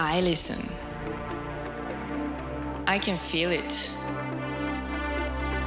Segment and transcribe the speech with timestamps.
[0.00, 0.64] I listen.
[2.86, 3.90] I can feel it.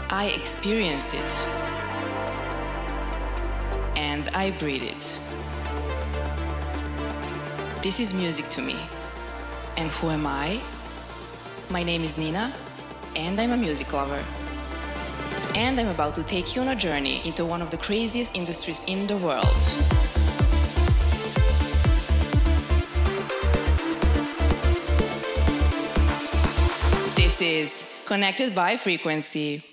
[0.10, 1.32] I experience it.
[3.98, 5.20] And I breathe it.
[7.84, 8.78] This is music to me.
[9.76, 10.62] And who am I?
[11.70, 12.54] My name is Nina,
[13.18, 14.24] and I'm a music lover.
[15.56, 18.86] And I'm about to take you on a journey into one of the craziest industries
[18.86, 20.01] in the world.
[27.42, 29.66] Is Connected by Frequency.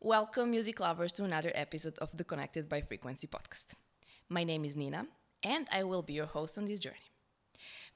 [0.00, 3.72] Welcome, music lovers, to another episode of the Connected by Frequency podcast.
[4.28, 5.06] My name is Nina,
[5.42, 7.08] and I will be your host on this journey.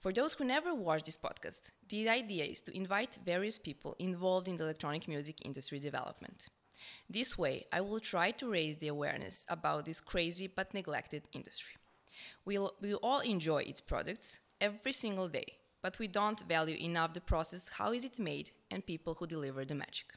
[0.01, 4.48] For those who never watched this podcast, the idea is to invite various people involved
[4.48, 6.46] in the electronic music industry development.
[7.10, 11.74] This way, I will try to raise the awareness about this crazy but neglected industry.
[12.46, 17.20] We'll, we all enjoy its products every single day, but we don't value enough the
[17.20, 20.15] process, how is it made, and people who deliver the magic.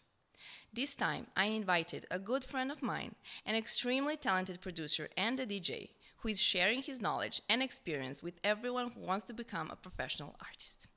[0.73, 3.13] This time, I invited a good friend of mine,
[3.45, 8.39] an extremely talented producer and a DJ, who is sharing his knowledge and experience with
[8.43, 10.87] everyone who wants to become a professional artist.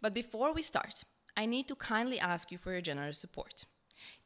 [0.00, 1.02] But before we start,
[1.36, 3.64] I need to kindly ask you for your generous support.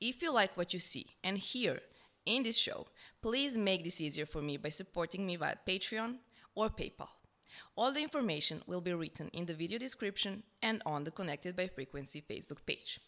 [0.02, 1.80] If you like what you see and hear
[2.26, 2.88] in this show,
[3.22, 6.16] please make this easier for me by supporting me via Patreon
[6.54, 7.08] or PayPal.
[7.76, 11.68] All the information will be written in the video description and on the Connected by
[11.68, 13.00] Frequency Facebook page.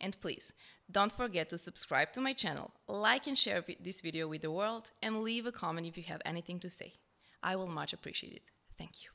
[0.00, 0.52] And please,
[0.90, 4.90] don't forget to subscribe to my channel, like and share this video with the world,
[5.02, 6.94] and leave a comment if you have anything to say.
[7.42, 8.50] I will much appreciate it.
[8.76, 9.10] Thank you.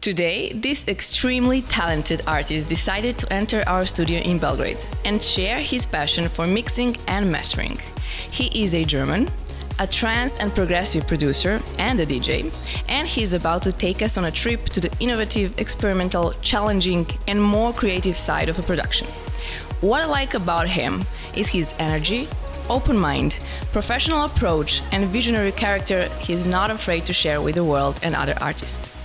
[0.00, 5.84] Today, this extremely talented artist decided to enter our studio in Belgrade and share his
[5.84, 7.76] passion for mixing and mastering.
[8.30, 9.28] He is a German,
[9.78, 12.52] a trance and progressive producer and a DJ,
[12.88, 17.42] and he's about to take us on a trip to the innovative, experimental, challenging, and
[17.42, 19.06] more creative side of a production.
[19.80, 21.04] What I like about him
[21.36, 22.28] is his energy,
[22.70, 23.36] open mind,
[23.72, 28.34] professional approach, and visionary character he's not afraid to share with the world and other
[28.40, 28.95] artists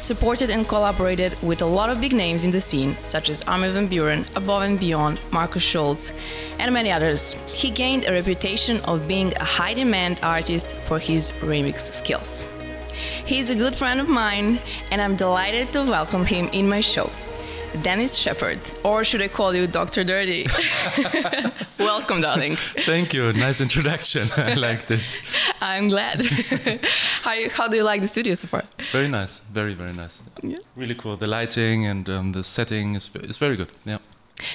[0.00, 3.72] supported and collaborated with a lot of big names in the scene, such as Armin
[3.72, 6.12] van Buuren, Above and Beyond, Markus Schulz,
[6.58, 7.34] and many others.
[7.52, 12.44] He gained a reputation of being a high demand artist for his remix skills.
[13.24, 14.60] He's a good friend of mine,
[14.90, 17.10] and I'm delighted to welcome him in my show.
[17.82, 20.04] Dennis Sheperd, or should I call you Dr.
[20.04, 20.46] Dirty?
[21.78, 22.56] Welcome, darling.
[22.56, 23.32] Thank you.
[23.32, 24.28] Nice introduction.
[24.36, 25.18] I liked it.
[25.60, 26.24] I'm glad.
[27.22, 28.64] how, how do you like the studio so far?
[28.92, 29.38] Very nice.
[29.52, 30.20] Very, very nice.
[30.42, 30.56] Yeah.
[30.76, 31.16] Really cool.
[31.16, 33.70] The lighting and um, the setting is, is very good.
[33.84, 33.98] Yeah.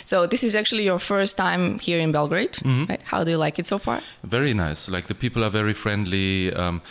[0.03, 2.53] So this is actually your first time here in Belgrade.
[2.53, 2.85] Mm-hmm.
[2.85, 3.01] Right?
[3.03, 4.01] How do you like it so far?
[4.23, 4.89] Very nice.
[4.89, 6.53] Like the people are very friendly.
[6.53, 6.81] Um,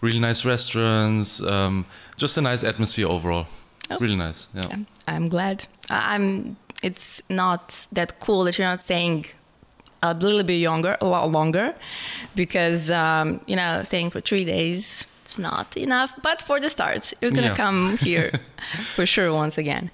[0.00, 1.40] really nice restaurants.
[1.40, 1.86] Um,
[2.16, 3.46] just a nice atmosphere overall.
[3.90, 3.98] Oh.
[4.00, 4.48] Really nice.
[4.54, 4.76] Yeah.
[5.06, 5.64] I'm glad.
[5.88, 6.56] I'm.
[6.82, 9.26] It's not that cool that you're not saying
[10.02, 11.74] a little bit younger, a lot longer,
[12.34, 16.12] because um, you know staying for three days it's not enough.
[16.22, 17.64] But for the start, you're gonna yeah.
[17.64, 18.32] come here
[18.96, 19.90] for sure once again.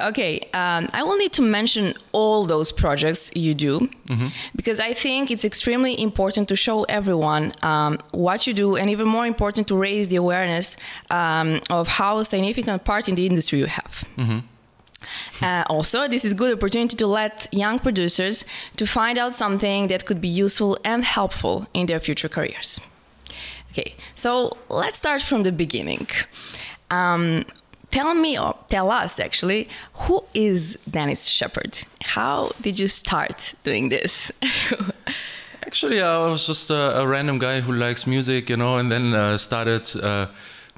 [0.00, 4.28] Okay, um, I will need to mention all those projects you do mm-hmm.
[4.56, 9.06] because I think it's extremely important to show everyone um, what you do, and even
[9.06, 10.76] more important to raise the awareness
[11.10, 14.04] um, of how significant part in the industry you have.
[14.16, 14.38] Mm-hmm.
[15.42, 18.44] Uh, also, this is good opportunity to let young producers
[18.76, 22.80] to find out something that could be useful and helpful in their future careers.
[23.72, 26.08] Okay, so let's start from the beginning.
[26.90, 27.44] Um,
[27.90, 31.84] tell me, or tell us actually, who is Dennis Sheperd?
[32.02, 34.32] How did you start doing this?
[35.66, 39.14] actually, I was just a, a, random guy who likes music, you know, and then
[39.14, 39.88] uh, started.
[39.96, 40.26] Uh,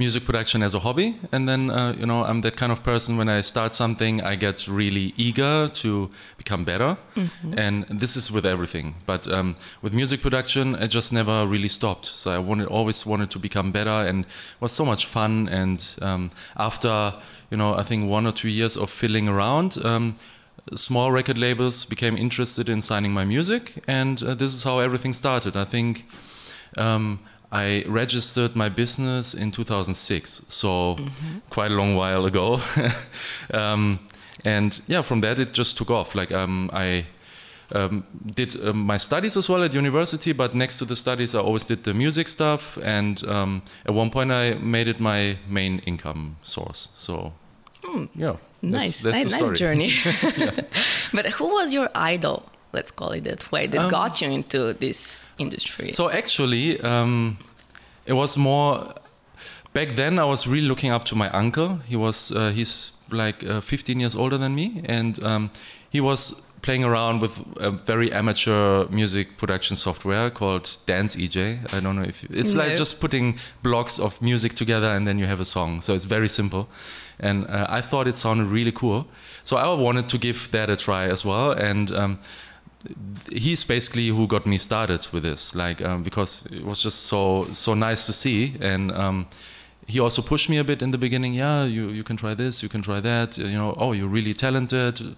[0.05, 1.09] music production as a hobby.
[1.35, 4.35] And then, uh, you know, I'm that kind of person when I start something, I
[4.47, 6.11] get really eager to
[6.43, 6.97] become better.
[7.17, 7.59] Mm-hmm.
[7.65, 8.95] And this is with everything.
[9.07, 12.07] But um, with music production, I just never really stopped.
[12.07, 14.27] So I wanted, always wanted to become better and
[14.61, 15.49] was so much fun.
[15.49, 15.79] And
[16.09, 17.15] um, after,
[17.51, 20.17] you know, I think one or two years of filling around, um,
[20.75, 23.63] small record labels became interested in signing my music.
[23.87, 25.57] And uh, this is how everything started.
[25.57, 26.05] I think.
[26.79, 27.19] Um,
[27.53, 31.39] I registered my business in 2006, so mm-hmm.
[31.51, 32.63] quite a long while ago.
[33.55, 34.01] um,
[34.43, 36.15] and yeah, from that it just took off.
[36.15, 37.05] Like um, I
[37.73, 38.05] um,
[38.35, 41.67] did uh, my studies as well at university, but next to the studies, I always
[41.67, 42.79] did the music stuff.
[42.83, 46.89] And um, at one point, I made it my main income source.
[46.95, 47.35] So
[47.83, 48.09] mm.
[48.15, 49.93] yeah, nice, that's, that's nice, nice journey.
[51.13, 52.49] but who was your idol?
[52.73, 55.93] Let's call it that way, that um, got you into this industry?
[55.93, 57.37] So actually, um,
[58.07, 58.95] it was more
[59.73, 61.77] back then I was really looking up to my uncle.
[61.87, 65.51] He was uh, he's like uh, 15 years older than me, and um,
[65.91, 71.59] he was playing around with a very amateur music production software called Dance eJay.
[71.75, 72.63] I don't know if it's No.
[72.63, 75.81] like just putting blocks of music together and then you have a song.
[75.83, 76.69] So it's very simple,
[77.21, 79.07] and uh, I thought it sounded really cool.
[79.45, 81.91] So I wanted to give that a try as well, and.
[81.91, 82.19] Um,
[83.31, 87.47] he's basically who got me started with this like um, because it was just so
[87.53, 88.55] so nice to see.
[88.61, 89.27] And um,
[89.87, 91.35] he also pushed me a bit in the beginning.
[91.35, 93.39] Yeah you, you can try this you can try that.
[93.39, 95.17] You know oh you're really talented.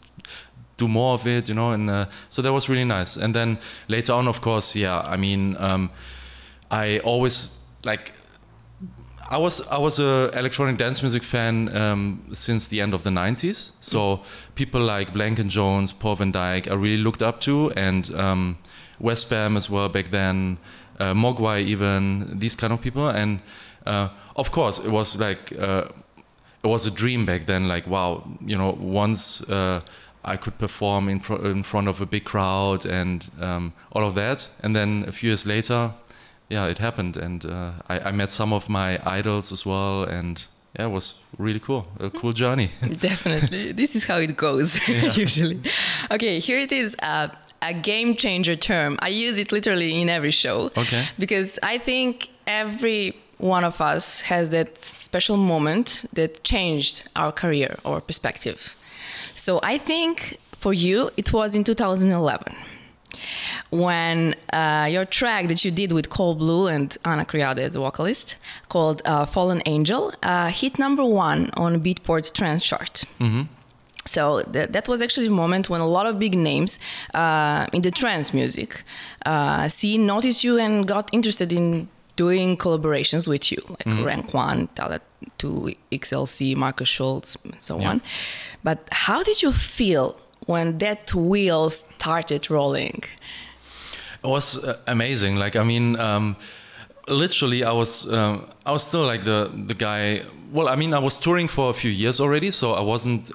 [0.76, 3.16] Do more of it you know and uh, so that was really nice.
[3.16, 3.58] And then
[3.88, 5.90] later on of course yeah i mean um,
[6.70, 7.48] i always
[7.84, 8.12] like
[9.28, 13.10] I was I was a electronic dance music fan um, since the end of the
[13.10, 13.72] 90s.
[13.80, 14.20] So
[14.54, 18.58] people like Blank and Jones, Paul van Dyk, I really looked up to, and um,
[19.00, 20.58] WestBam as well back then,
[21.00, 23.08] uh, Moguai even these kind of people.
[23.08, 23.40] And
[23.86, 25.88] uh, of course, it was like uh,
[26.62, 27.66] it was a dream back then.
[27.66, 29.42] Like wow, you know, once.
[29.42, 29.80] Uh,
[30.26, 34.14] I could perform in, fr- in front of a big crowd and um, all of
[34.14, 34.48] that.
[34.62, 35.92] And then a few years later,
[36.48, 40.44] yeah, it happened, and uh, I, I met some of my idols as well, and
[40.78, 42.70] yeah, it was really cool, a cool journey.
[43.00, 43.72] Definitely.
[43.72, 44.76] this is how it goes
[45.16, 45.60] usually.
[46.10, 46.96] Okay, here it is.
[47.02, 47.28] Uh,
[47.62, 48.98] a game changer term.
[49.00, 50.70] I use it literally in every show.
[50.76, 51.06] Okay.
[51.18, 57.78] Because I think every one of us has that special moment that changed our career
[57.84, 58.76] or perspective.
[59.32, 62.54] So I think for you, it was in 2011
[63.70, 67.80] when uh, your track that you did with Cold Blue and Ana Criado as a
[67.80, 68.36] vocalist,
[68.68, 73.04] called uh, Fallen Angel, uh, hit number one on Beatport's trance chart.
[74.06, 76.78] So that, that was actually the moment when a lot of big names
[77.14, 78.84] uh, in the trance music
[79.24, 84.68] uh, scene noticed you and got interested in doing collaborations with you, like Rank One,
[84.76, 85.00] Talat
[85.38, 87.88] Two, XLC, Markus Schulz, and so Yeah.
[87.90, 88.02] on.
[88.62, 93.04] But how did you feel when that wheel started rolling?
[94.22, 95.36] It was uh, amazing.
[95.36, 96.36] Like I mean, um,
[97.08, 100.22] literally, I was uh, I was still like the the guy.
[100.52, 103.30] Well, I mean, I was touring for a few years already, so I wasn't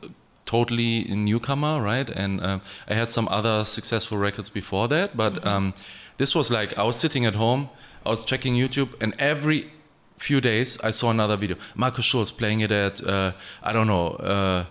[0.46, 2.10] totally a newcomer, right?
[2.10, 5.74] And uh, I had some other successful records before that, but um,
[6.18, 7.70] this was like I was sitting at home,
[8.06, 9.72] I was checking YouTube, and every
[10.18, 11.58] few days I saw another video.
[11.76, 14.08] Markus Schulz playing it at uh, I don't know.
[14.10, 14.66] Uh,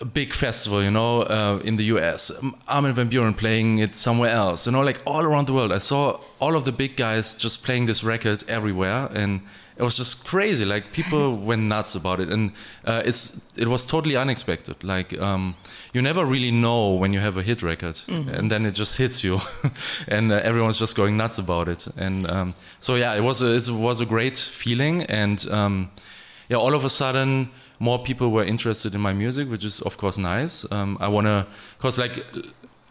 [0.00, 2.30] a big festival, you know, uh, in the US.
[2.68, 5.72] Armin van Buuren playing it somewhere else, you know, like all around the world.
[5.72, 9.40] I saw all of the big guys just playing this record everywhere, and
[9.76, 10.64] it was just crazy.
[10.64, 12.52] Like people went nuts about it, and
[12.84, 14.84] uh, it's it was totally unexpected.
[14.84, 15.54] Like um,
[15.92, 19.24] you never really know when you have a hit record, and then it just hits
[19.24, 19.40] you,
[20.08, 21.86] and uh, everyone's just going nuts about it.
[21.96, 25.90] And um, so yeah, it was a, it was a great feeling, and um,
[26.48, 29.96] yeah, all of a sudden more people were interested in my music, which is of
[29.96, 30.70] course nice.
[30.70, 31.46] Um, I wanna,
[31.78, 32.24] cause like,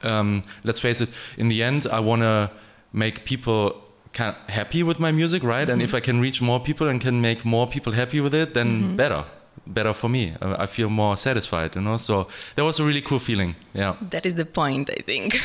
[0.04, 2.52] um, let's face it, in the end, I wanna
[2.92, 3.82] make people
[4.14, 5.70] kind of happy with my music, right?
[5.70, 8.56] And if I can reach more people and can make more people happy with it,
[8.56, 9.26] then better,
[9.68, 10.34] better for me.
[10.42, 11.98] Uh, I feel more satisfied, you know.
[11.98, 13.56] So that was a really cool feeling.
[13.74, 13.96] Yeah.
[14.10, 15.40] That is the point, I think.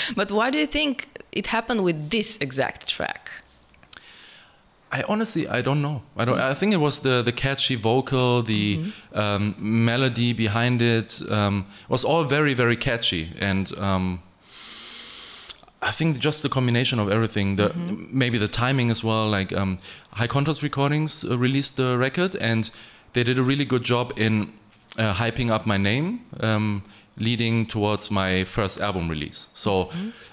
[0.16, 3.30] but why do you think it happened with this exact track?
[4.92, 6.02] I honestly, I don't know.
[6.18, 6.38] I don't.
[6.38, 12.04] I think it was the the catchy vocal, the um, melody behind it um, was
[12.04, 14.22] all very very catchy, and um,
[15.80, 19.30] I think just the combination of everything, the maybe the timing as well.
[19.30, 19.78] Like um,
[20.12, 22.70] High Contrast Recordings uh, released the record, and
[23.14, 24.52] they did a really good job in
[24.98, 26.20] uh, hyping up my name.
[27.18, 29.46] Leading towards my first album release.
[29.52, 29.90] So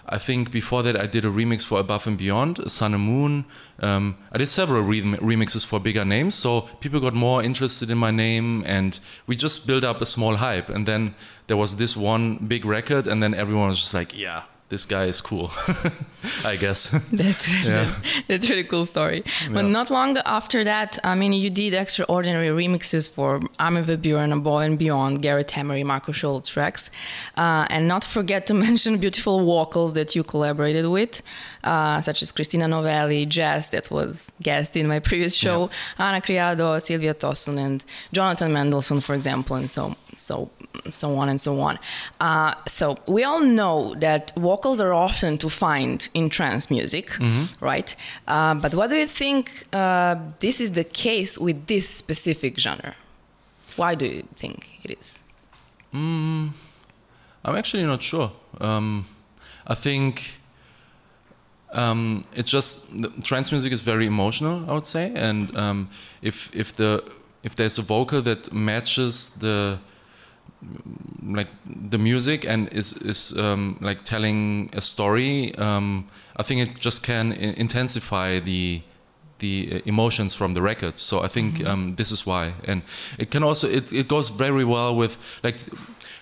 [0.07, 3.45] I think before that I did a remix for Above and Beyond, Sun and Moon.
[3.81, 7.97] Um, I did several rem- remixes for bigger names, so people got more interested in
[7.97, 10.69] my name, and we just built up a small hype.
[10.69, 11.15] And then
[11.47, 15.05] there was this one big record, and then everyone was just like, "Yeah, this guy
[15.05, 15.51] is cool,"
[16.45, 16.91] I guess.
[17.11, 17.93] That's Yeah.
[18.27, 19.23] that's a really cool story.
[19.51, 24.31] But not long after that, I mean, you did extraordinary remixes for Armin van Buuren,
[24.33, 26.91] Above and Beyond, Gareth Emery, Marco Schultz tracks,
[27.37, 31.21] uh, and not forget to mention beautiful vocals that you collaborated with,
[31.63, 36.79] uh, such as Christina Novelli, Jess, that was guest in my previous show, Ana Criado,
[36.79, 37.83] Sylvia Tosun, and
[38.13, 40.49] Jonathan Mendelsohn, for example, and so so
[40.89, 41.79] so on and so on.
[42.19, 47.11] Uh, so we all know that vocals are often to find in trance music,
[47.59, 47.95] right?
[48.27, 52.95] Uh, but what do you think uh, this is the case with this specific genre?
[53.75, 55.19] Why do you think it is?
[57.45, 58.31] I'm actually not sure.
[58.61, 59.05] Um,
[59.67, 60.39] I think
[61.71, 65.89] um, it's just the trance music is very emotional, I would say, and um,
[66.21, 67.03] if if the
[67.43, 69.77] if there's a vocal that matches the
[71.23, 76.79] like the music and is is um, like telling a story, um, I think it
[76.79, 78.81] just can intensify the
[79.39, 80.97] the uh, emotions from the record.
[80.97, 82.81] So I think um, this is why, and
[83.17, 85.55] it can also it, it goes very well with like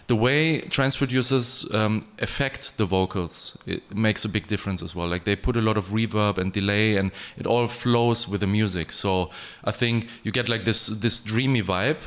[0.07, 3.57] the way trance producers um, affect the vocals.
[3.65, 5.07] It makes a big difference as well.
[5.07, 8.47] Like they put a lot of reverb and delay, and it all flows with the
[8.47, 8.91] music.
[8.91, 9.31] So
[9.63, 11.97] I think you get like this this dreamy vibe,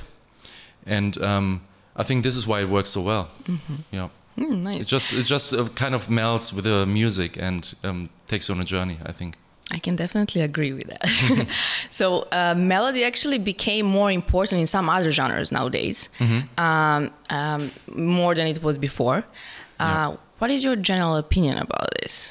[0.87, 1.62] and um,
[2.00, 3.28] I think this is why it works so well.
[3.92, 4.09] Yeah.
[4.38, 4.80] Mm, nice.
[4.83, 8.54] It just it just uh, kind of melts with the music and um, takes you
[8.54, 8.97] on a journey.
[9.11, 9.35] I think.
[9.76, 11.47] I can definitely agree with that.
[11.90, 16.09] so, uh, melody actually became more important in some other genres nowadays,
[16.59, 19.19] um, um, more than it was before.
[19.78, 20.16] Uh, Yeah.
[20.40, 22.30] What is your general opinion about this?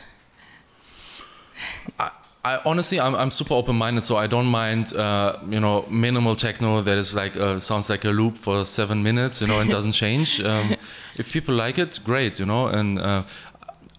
[2.00, 2.10] I,
[2.50, 6.82] I honestly, I'm, I'm super open-minded, so I don't mind, uh, you know, minimal techno
[6.82, 9.92] that is like uh, sounds like a loop for seven minutes, you know, and doesn't
[10.04, 10.42] change.
[10.42, 10.76] Um,
[11.18, 13.24] if people like it, great, you know, and uh,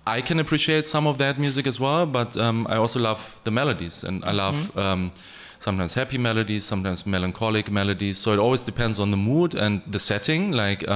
[0.04, 2.06] I can appreciate some of that music as well.
[2.06, 5.12] But um, I also love the melodies, and I love um,
[5.60, 8.18] sometimes happy melodies, sometimes melancholic melodies.
[8.18, 10.52] So it always depends on the mood and the setting.
[10.52, 10.88] Like.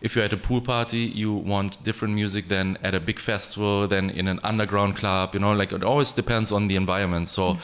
[0.00, 3.86] If you're at a pool party, you want different music than at a big festival,
[3.86, 5.34] than in an underground club.
[5.34, 7.28] You know, like it always depends on the environment.
[7.28, 7.58] So.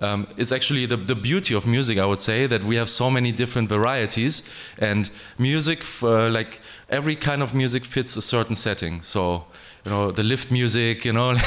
[0.00, 3.10] Um, it's actually the, the beauty of music, I would say, that we have so
[3.10, 4.44] many different varieties,
[4.78, 9.00] and music, uh, like every kind of music, fits a certain setting.
[9.00, 9.46] So,
[9.88, 11.30] you know, the lift music, you know,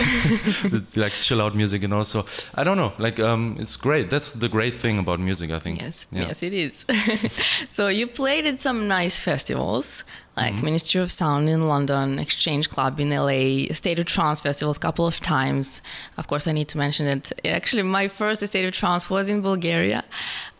[0.74, 2.04] it's like chill out music, you know.
[2.04, 4.10] So, I don't know, like, um, it's great.
[4.10, 5.82] That's the great thing about music, I think.
[5.82, 6.28] Yes, Yeah.
[6.28, 6.86] yes, it is.
[7.70, 10.04] so you played at some nice festivals
[10.38, 10.66] like Mm-hmm.
[10.66, 15.06] Ministry of Sound in London, Exchange Club in LA, State of Trance festivals a couple
[15.06, 15.82] of times.
[16.18, 17.24] Of course, I need to mention it.
[17.46, 20.04] actually my first State of Trance was in Bulgaria.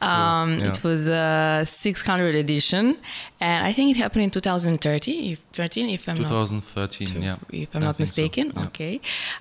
[0.02, 0.70] Um, Yeah.
[0.72, 2.98] It was a 600 edition,
[3.40, 7.36] and I think it happened in 2013, if, 13, if I'm not 2013, yeah.
[7.52, 8.46] if I'm I not think so, mistaken.
[8.56, 8.66] yeah.
[8.68, 8.94] Okay.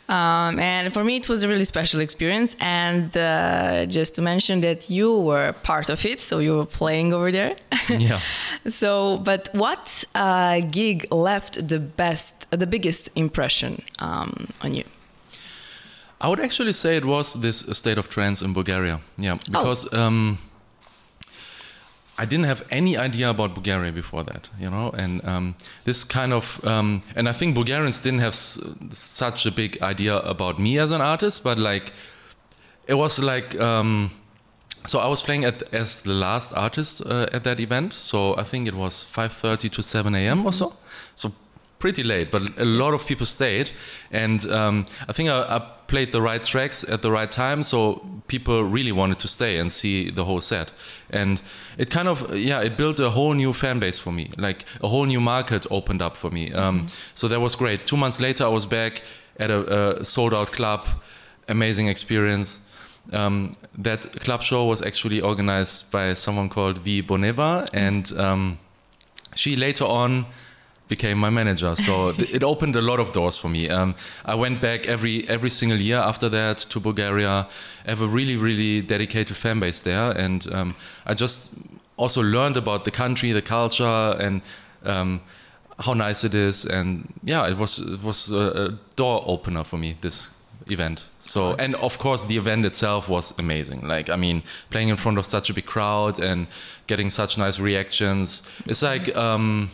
[0.08, 2.50] Um, and for me, it was a really special experience.
[2.60, 7.08] And uh, just to mention that you were part of it, so you were playing
[7.14, 7.54] over there.
[7.88, 8.20] yeah.
[8.68, 10.19] so, but what uh,
[10.78, 10.98] gig
[11.28, 13.72] left the best, the biggest impression
[14.08, 14.30] um,
[14.64, 14.84] on you?
[16.20, 18.96] I would actually say it was this state of trance in Bulgaria.
[19.26, 19.52] Yeah, Oh.
[19.54, 20.38] because um,
[22.22, 26.32] I didn't have any idea about Bulgaria before that, you know, and um, this kind
[26.34, 28.60] of, um, and I think Bulgarians didn't have s-
[28.90, 31.86] such a big idea about me as an artist, but like,
[32.86, 34.10] it was like, um,
[34.86, 38.44] so I was playing at, as the last artist uh, at that event, so I
[38.44, 40.46] think it was 5:30 to 7 a.m.
[40.46, 40.72] or so,
[41.14, 41.32] so
[41.78, 43.70] pretty late, but a lot of people stayed,
[44.12, 48.02] and um, I think I, I played the right tracks at the right time, so
[48.28, 50.72] people really wanted to stay and see the whole set,
[51.10, 51.40] and
[51.78, 54.88] it kind of yeah, it built a whole new fan base for me, like a
[54.88, 56.52] whole new market opened up for me.
[56.52, 57.86] Um, So that was great.
[57.86, 59.02] Two months later, I was back
[59.38, 60.86] at a, a sold out club,
[61.48, 62.60] amazing experience.
[63.12, 68.58] Um, that club show was actually organized by someone called V Boneva, and um,
[69.34, 70.26] she later on
[70.90, 71.74] became my manager.
[71.76, 73.70] So it opened a lot of doors for me.
[73.70, 77.46] Um, I went back every every single year after that to Bulgaria.
[77.86, 80.74] I have a really really dedicated fan base there, and um,
[81.06, 81.54] I just
[81.96, 84.42] also learned about the country, the culture, and
[84.84, 85.20] um,
[85.78, 86.66] how nice it is.
[86.66, 89.96] And yeah, it was it was a, a door opener for me.
[90.00, 90.32] This
[90.72, 91.04] event.
[91.20, 93.86] So and of course the event itself was amazing.
[93.86, 96.46] Like I mean, playing in front of such a big crowd and
[96.86, 98.42] getting such nice reactions.
[98.66, 99.70] It's like um,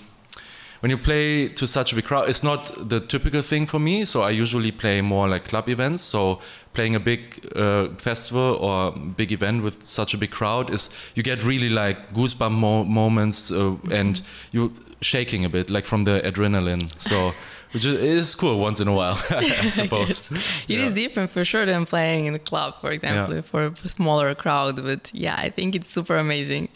[0.81, 4.05] when you play to such a big crowd, it's not the typical thing for me.
[4.05, 6.03] So I usually play more like club events.
[6.03, 6.41] So
[6.75, 11.23] playing a big uh, festival or big event with such a big crowd is you
[11.23, 14.21] get really like goosebump mo- moments uh, and
[14.53, 16.89] you shaking a bit like from the adrenaline.
[17.01, 17.33] So
[17.73, 20.31] which is, is cool once in a while, I suppose.
[20.69, 20.95] It is Yeah.
[21.03, 23.41] different for sure than playing in a club, for example, Yeah.
[23.43, 24.77] for a smaller crowd.
[24.83, 26.69] But yeah, I think it's super amazing.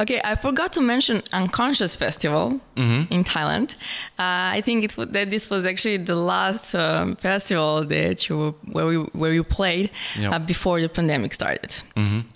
[0.00, 3.12] Okay, I forgot to mention Unconscious Festival Mm-hmm.
[3.12, 3.74] in Thailand.
[4.18, 8.54] Uh, I think it was, that this was actually the last um, festival that you
[8.72, 10.24] where we where you played Yeah.
[10.24, 10.32] Mm-hmm.
[10.34, 11.72] uh, before the pandemic started.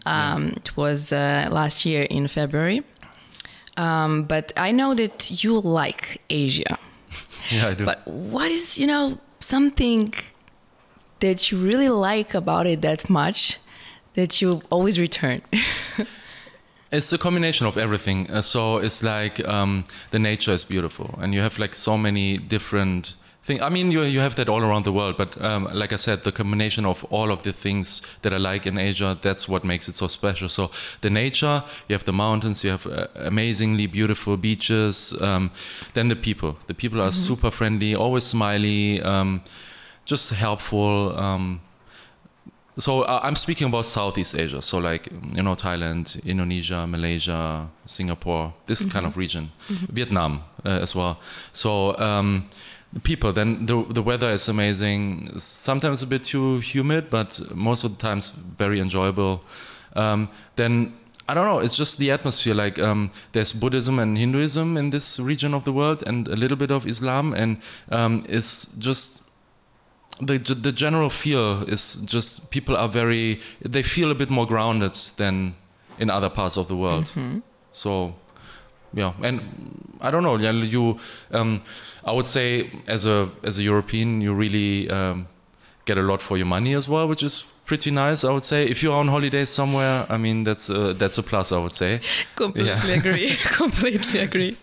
[0.06, 2.82] Um, It was uh, last year in February.
[3.76, 6.76] Um, but I know that you like Asia.
[7.50, 7.84] Yeah, I do.
[7.84, 10.14] But what is, you know, something
[11.18, 13.58] that you really like about it that much
[14.14, 15.42] that you always return?
[16.92, 18.28] It's a combination of everything.
[18.28, 22.36] Uh, so it's like um, the nature is beautiful, and you have like so many
[22.36, 23.14] different
[23.50, 23.62] thing.
[23.62, 26.22] I mean, you you have that all around the world, but um, like I said,
[26.22, 29.88] the combination of all of the things that I like in Asia, that's what makes
[29.88, 30.48] it so special.
[30.48, 35.14] So the nature, you have the mountains, you have uh, amazingly beautiful beaches.
[35.20, 35.50] Um,
[35.94, 39.40] then the people, the people are super friendly, always smiley, um,
[40.04, 41.18] just helpful.
[41.18, 41.60] Um,
[42.78, 48.52] so uh, I'm speaking about Southeast Asia, so like you know Thailand, Indonesia, Malaysia, Singapore,
[48.66, 49.50] this kind of region,
[49.92, 51.18] Vietnam uh, as well.
[51.52, 52.48] So um,
[52.92, 55.38] the people, then the the weather is amazing.
[55.38, 59.44] Sometimes a bit too humid, but most of the times very enjoyable.
[59.94, 60.94] Um, then
[61.28, 61.60] I don't know.
[61.60, 62.54] It's just the atmosphere.
[62.54, 66.56] Like um, there's Buddhism and Hinduism in this region of the world, and a little
[66.56, 67.58] bit of Islam, and
[67.90, 69.22] um, it's just
[70.20, 74.94] the the general feel is just people are very they feel a bit more grounded
[75.16, 75.54] than
[75.98, 77.06] in other parts of the world.
[77.72, 78.14] So
[78.94, 79.40] yeah, and
[80.00, 80.36] I don't know.
[80.36, 80.98] Yeah, you
[81.32, 81.62] um,
[82.04, 85.26] I would say as a as a European, you really um,
[85.84, 88.24] get a lot for your money as well, which is pretty nice.
[88.24, 91.52] I would say if you're on holiday somewhere, I mean that's a, that's a plus.
[91.52, 92.00] I would say.
[92.36, 93.36] Completely agree.
[93.44, 94.56] Completely agree.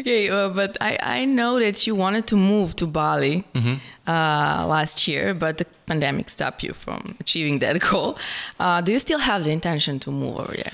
[0.00, 3.76] Okay, uh, but I, I know that you wanted to move to Bali Mm-hmm.
[4.10, 8.16] uh, last year, but the pandemic stopped you from achieving that goal.
[8.58, 10.72] Uh, do you still have the intention to move over there?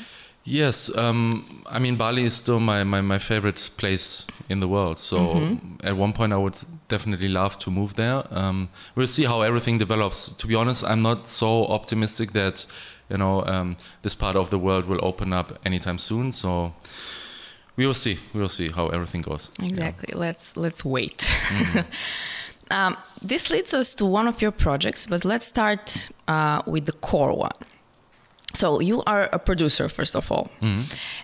[0.50, 4.98] Yes, um, I mean Bali is still my, my, my favorite place in the world.
[4.98, 6.56] So at one point I would
[6.88, 8.24] definitely love to move there.
[8.30, 10.32] Um, we'll see how everything develops.
[10.32, 12.64] To be honest, I'm not so optimistic that
[13.10, 16.32] you know um, this part of the world will open up anytime soon.
[16.32, 16.72] So
[17.76, 18.18] we will see.
[18.32, 19.50] We will see how everything goes.
[19.62, 20.14] Exactly.
[20.14, 21.30] Let's let's wait.
[22.70, 26.92] um, this leads us to one of your projects, but let's start uh, with the
[26.92, 27.52] core one.
[28.58, 30.50] So you are a producer, first of all.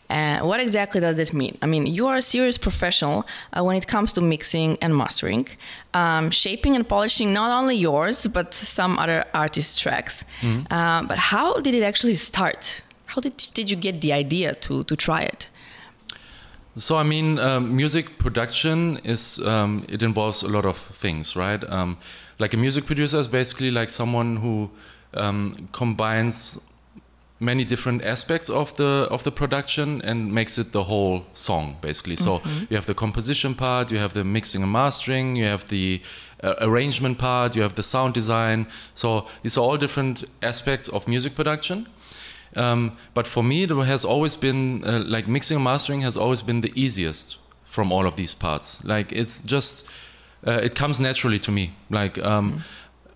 [0.09, 1.55] Uh, what exactly does that mean?
[1.63, 5.49] I mean, you are a serious professional uh, when it comes to mixing and mastering,
[5.95, 10.25] um, shaping and polishing not only yours but some other artists' tracks.
[10.71, 12.83] Uh, but how did it actually start?
[13.07, 15.49] How did did you get the idea to to try it?
[16.77, 21.63] So I mean, um, music production is um, it involves a lot of things, right?
[21.71, 21.97] Um,
[22.39, 24.71] like a music producer is basically like someone who
[25.15, 26.61] um, combines
[27.41, 32.17] many different aspects of the of the production and makes it the whole song basically.
[32.17, 36.01] So you have the composition part you have the mixing and mastering you have the
[36.43, 38.67] uh, arrangement part you have the sound design.
[38.95, 41.87] So these are all different aspects of music production.
[42.57, 46.43] Um, but for me, it has always been uh, like mixing and mastering has always
[46.43, 48.85] been the easiest from all of these parts.
[48.85, 49.85] Like it's just
[50.47, 51.73] uh, it comes naturally to me.
[51.91, 52.63] Like um,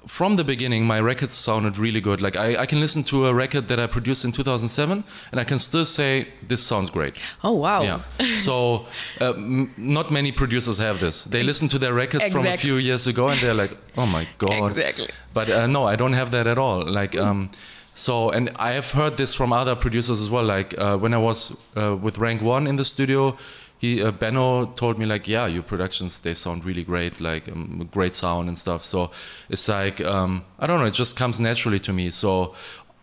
[0.08, 2.20] from the beginning, my records sounded really good.
[2.20, 5.44] Like I, I can listen to a record that I produced in 2007, and I
[5.44, 7.18] can still say this sounds great.
[7.44, 7.82] Oh wow!
[7.82, 8.38] Yeah.
[8.38, 8.86] So
[9.20, 11.24] uh, m- not many producers have this.
[11.24, 14.26] They listen to their records from a few years ago, and they're like, "Oh my
[14.38, 15.08] god!" Exactly.
[15.34, 16.84] But uh, no, I don't have that at all.
[16.84, 17.50] Like, um,
[17.94, 20.44] so, and I have heard this from other producers as well.
[20.44, 23.36] Like uh, when I was uh, with Rank One in the studio,
[23.78, 27.88] he uh, Benno told me like, yeah, your productions they sound really great, like um,
[27.92, 28.84] great sound and stuff.
[28.84, 29.10] So
[29.48, 32.10] it's like um, I don't know, it just comes naturally to me.
[32.10, 32.54] So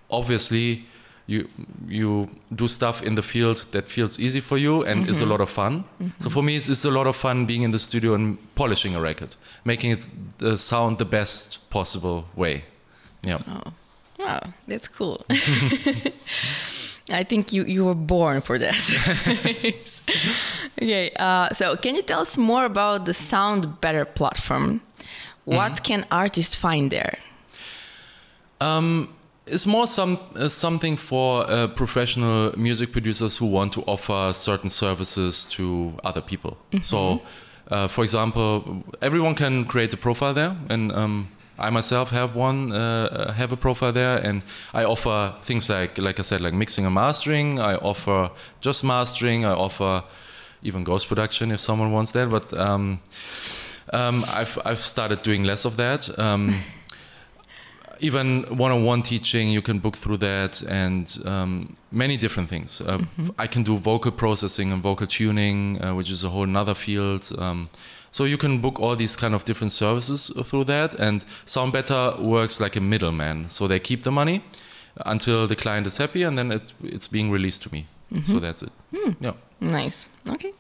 [0.10, 0.86] obviously.
[1.28, 1.50] You
[1.88, 5.42] you do stuff in the field that feels easy for you and is a lot
[5.42, 5.84] of fun.
[6.20, 8.96] So for me, it's, it's a lot of fun being in the studio and polishing
[8.96, 12.66] a record, making it uh, sound the best possible way.
[13.24, 13.40] Yeah.
[13.48, 13.74] Oh,
[14.20, 15.26] wow, that's cool.
[17.12, 18.94] I think you, you were born for this.
[20.82, 24.82] okay, uh, so can you tell us more about the SoundBetter platform?
[25.44, 27.20] What can artists find there?
[28.60, 29.10] Um,
[29.46, 34.70] it's more some uh, something for uh, professional music producers who want to offer certain
[34.70, 36.58] services to other people.
[36.82, 37.22] So,
[37.70, 42.72] uh, for example, everyone can create a profile there, and um, I myself have one,
[42.72, 46.86] uh, have a profile there, and I offer things like, like I said, like mixing
[46.86, 47.60] and mastering.
[47.60, 49.46] I offer just mastering.
[49.46, 50.04] I offer
[50.64, 52.54] even ghost production if someone wants that, but.
[52.54, 53.02] Um,
[53.94, 56.18] um, I've I've started doing less of that.
[56.20, 56.62] Um,
[58.00, 62.82] even one-on-one teaching, you can book through that, and um, many different things.
[62.82, 63.00] Uh,
[63.40, 67.32] I can do vocal processing and vocal tuning, uh, which is a whole another field.
[68.16, 72.62] So you can book all these kind of different services through that, and SoundBetter works
[72.62, 73.50] like a middleman.
[73.50, 74.42] So they keep the money
[75.06, 77.88] until the client is happy, and then it, it's being released to me.
[78.24, 78.72] So that's it.
[79.20, 79.34] Yeah.
[79.60, 80.06] Nice.
[80.30, 80.54] Okay.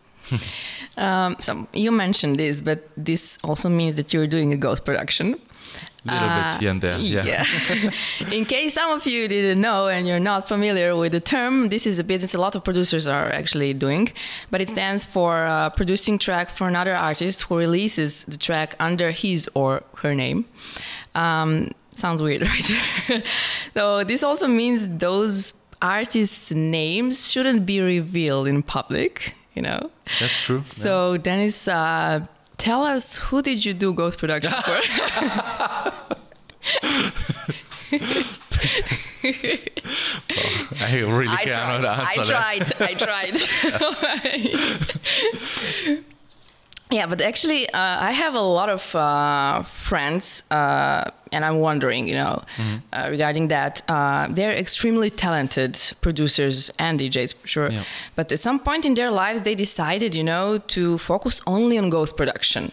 [0.97, 5.39] um, so you mentioned this, but this also means that you're doing a ghost production.
[6.13, 6.97] Little Uh, bit here and there.
[6.99, 7.45] Yeah.
[8.31, 11.85] In case some of you didn't know and you're not familiar with the term, this
[11.85, 14.11] is a business a lot of producers are actually doing,
[14.51, 19.11] but it stands for uh, producing track for another artist who releases the track under
[19.11, 20.45] his or her name.
[21.15, 23.23] Um, sounds weird, right?
[23.73, 29.33] so this also means those artists' names shouldn't be revealed in public.
[29.53, 29.89] You know.
[30.19, 30.61] That's true.
[30.63, 32.25] So Dennis, uh,
[32.57, 34.79] tell us who did you do Ghost Production for?
[40.81, 42.17] I really I cannot tried.
[42.17, 42.67] answer I that.
[42.77, 42.81] tried.
[42.81, 42.93] I
[45.85, 46.05] tried.
[46.91, 52.07] yeah, but actually, uh, I have a lot of uh, friends, uh, and I'm wondering,
[52.07, 52.75] you know, Mm-hmm.
[52.93, 53.81] uh, regarding that.
[53.89, 57.69] Uh, they're extremely talented producers and DJs for sure.
[57.71, 57.83] Yeah.
[58.15, 61.89] But at some point in their lives, they decided, you know, to focus only on
[61.89, 62.71] ghost production.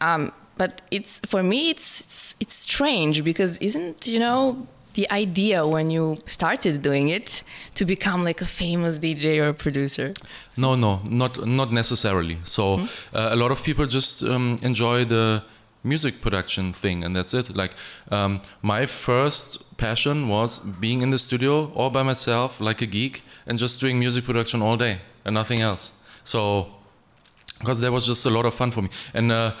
[0.00, 5.58] Um, but it's for me, it's, it's it's strange because isn't you know the idea
[5.74, 7.42] when you started doing it
[7.74, 10.08] to become like a famous DJ or producer?
[10.56, 12.36] No, no, not not necessarily.
[12.44, 12.84] So Hmm?
[13.18, 15.42] uh, a lot of people just um, enjoy the
[15.82, 17.46] music production thing, and that's it.
[17.62, 17.72] Like
[18.10, 23.22] um, my first passion was being in the studio all by myself, like a geek,
[23.46, 25.92] and just doing music production all day and nothing else.
[26.24, 26.66] So
[27.60, 29.32] because that was just a lot of fun for me, and.
[29.32, 29.52] Uh,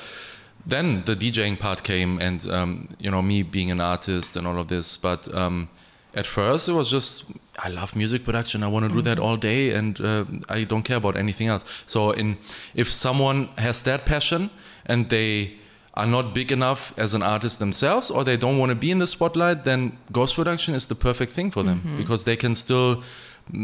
[0.66, 4.58] then the DJing part came, and um, you know me being an artist and all
[4.58, 4.96] of this.
[4.96, 5.68] But um,
[6.14, 7.24] at first, it was just
[7.58, 8.62] I love music production.
[8.62, 11.64] I want to do that all day, and uh, I don't care about anything else.
[11.86, 12.38] So, in
[12.74, 14.50] if someone has that passion
[14.86, 15.58] and they
[15.94, 18.98] are not big enough as an artist themselves, or they don't want to be in
[18.98, 23.02] the spotlight, then ghost production is the perfect thing for them because they can still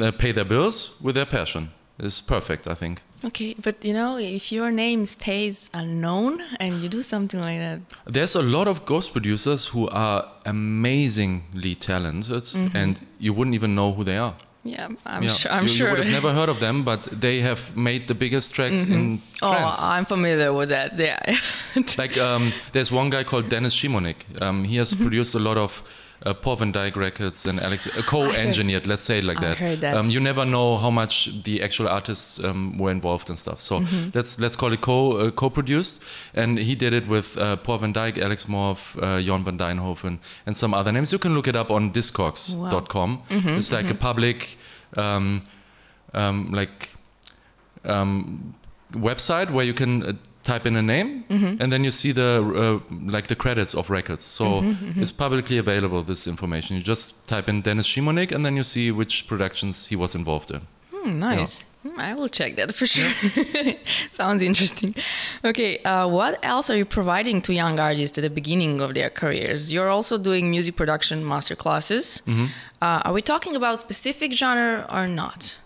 [0.01, 1.71] uh, pay their bills with their passion.
[1.99, 3.03] It's perfect, I think.
[3.25, 7.81] Okay, but you know, if your name stays unknown and you do something like that,
[8.05, 13.93] There's a lot of ghost producers who are amazingly talented, and you wouldn't even know
[13.93, 14.35] who they are.
[14.65, 15.53] yeah, I'm Yeah, sure.
[15.53, 15.87] I'm you, sure.
[15.89, 19.21] you would have never heard of them, but they have made the biggest tracks in
[19.43, 19.81] oh, trance.
[19.83, 20.99] I'm familiar with that.
[20.99, 21.39] Yeah.
[22.03, 24.17] like um, there's one guy called Dennis Shimonik.
[24.41, 24.79] Um, he Mm-hmm.
[24.79, 25.83] has produced a lot of
[26.25, 28.87] uh, Paul van Dyk records and Alex uh, co-engineered.
[28.87, 29.59] Let's say it like I that.
[29.61, 29.97] heard that.
[29.97, 33.61] Um, you never know how much the actual artists um, were involved and stuff.
[33.61, 34.11] So Mm-hmm.
[34.15, 36.01] let's let's call it co uh, co-produced.
[36.35, 40.19] And he did it with uh, Paul van Dyk, Alex M.O.R.P.H., uh, Jon van Dijnhoven,
[40.47, 41.13] and some other names.
[41.13, 43.23] You can look it up on Discogs.com.
[43.31, 44.57] Mm-hmm, It's like a public.
[44.97, 45.43] Um,
[46.15, 46.91] um, like
[47.85, 48.55] um,
[48.93, 51.63] website where you can uh, type in a name Mm-hmm.
[51.63, 52.31] and then you see the
[52.63, 57.15] uh, like the credits of records so Mm-hmm, it's publicly available this information you just
[57.29, 60.61] type in dennis shimonik and then you see which productions he was involved in
[60.95, 61.65] Hmm, nice.
[61.83, 63.13] Hmm, I will check that for sure.
[64.13, 64.95] Sounds interesting.
[65.45, 69.11] Okay, uh, what else are you providing to young artists at the beginning of their
[69.11, 69.73] careers?
[69.73, 72.23] You're also doing music production master classes.
[72.27, 72.47] Mm-hmm.
[72.81, 75.57] Uh, are we talking about specific genre or not?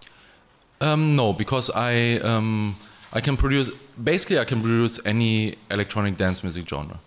[0.80, 2.76] um, no because i um,
[3.18, 3.70] i can produce
[4.12, 6.98] basically i can produce any electronic dance music genre.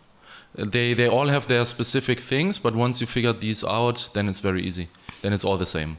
[0.55, 4.41] They they all have their specific things but once you figure these out then it's
[4.49, 4.87] very easy.
[5.21, 5.91] Then it's all the same.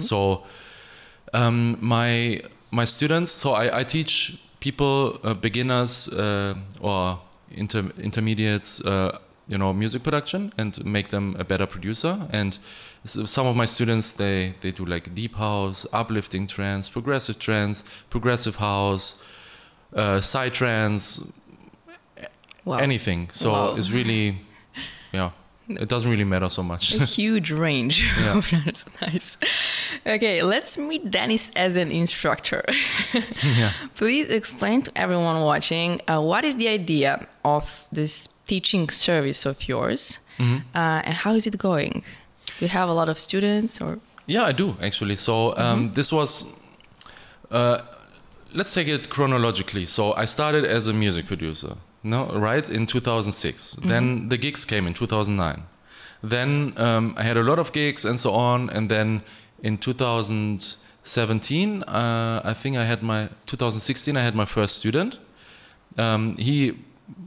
[0.00, 0.18] So
[1.40, 7.18] um, my my students so i, I teach people uh, beginners uh, or
[7.50, 12.14] inter, intermediates uh, you know music production and make them a better producer.
[12.30, 12.58] And
[13.04, 17.84] so some of my students they they do like deep house uplifting trance progressive trance
[18.10, 19.14] progressive house
[19.94, 21.20] uh, psytrance
[22.64, 22.78] Wow.
[22.78, 23.76] anything so Wow.
[23.76, 24.38] it's really
[25.12, 25.30] yeah
[25.68, 28.40] it doesn't really matter so much a huge range Yeah.
[29.02, 29.36] nice.
[30.04, 32.64] Okay, let's meet Dennis as an instructor.
[33.42, 39.46] yeah Please explain to everyone watching uh, what is the idea of this teaching service
[39.46, 40.56] of yours Mm-hmm.
[40.76, 42.04] uh, and how is it going?
[42.58, 43.98] Do you have a lot of students or?
[44.26, 45.16] Yeah, I do actually.
[45.16, 46.44] So um, this was,
[47.50, 47.78] uh,
[48.54, 49.86] let's take it chronologically.
[49.86, 53.76] So I started as a music producer, no, right, in 2006.
[53.84, 55.62] Then the gigs came in 2009.
[56.22, 58.70] Then um, I had a lot of gigs and so on.
[58.70, 59.22] And then
[59.62, 64.16] in 2017, uh, I think I had my 2016.
[64.16, 65.18] I had my first student.
[65.98, 66.78] Um, he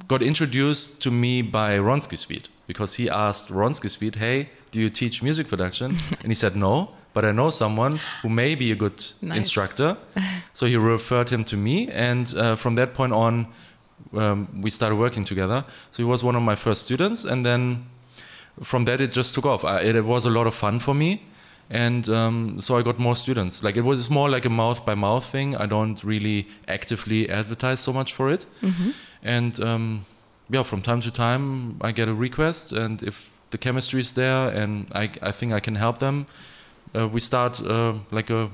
[0.07, 4.89] got introduced to me by Ronski Speed because he asked Ronski Speed, "Hey, do you
[4.89, 8.75] teach music production?" and he said, "No, but I know someone who may be a
[8.75, 9.37] good Nice.
[9.37, 9.97] instructor."
[10.53, 13.47] so he referred him to me, and uh, from that point on,
[14.13, 15.63] um, we started working together.
[15.91, 17.85] So he was one of my first students, and then
[18.63, 19.63] from that it just took off.
[19.63, 21.21] I, it, it was a lot of fun for me,
[21.69, 23.63] and um, so I got more students.
[23.63, 25.55] Like it was more like a mouth by mouth thing.
[25.55, 28.45] I don't really actively advertise so much for it,
[29.23, 30.05] and um,
[30.49, 34.47] yeah, from time to time, I get a request, and if the chemistry is there,
[34.49, 36.25] and I, I think I can help them,
[36.93, 38.49] we start uh, like a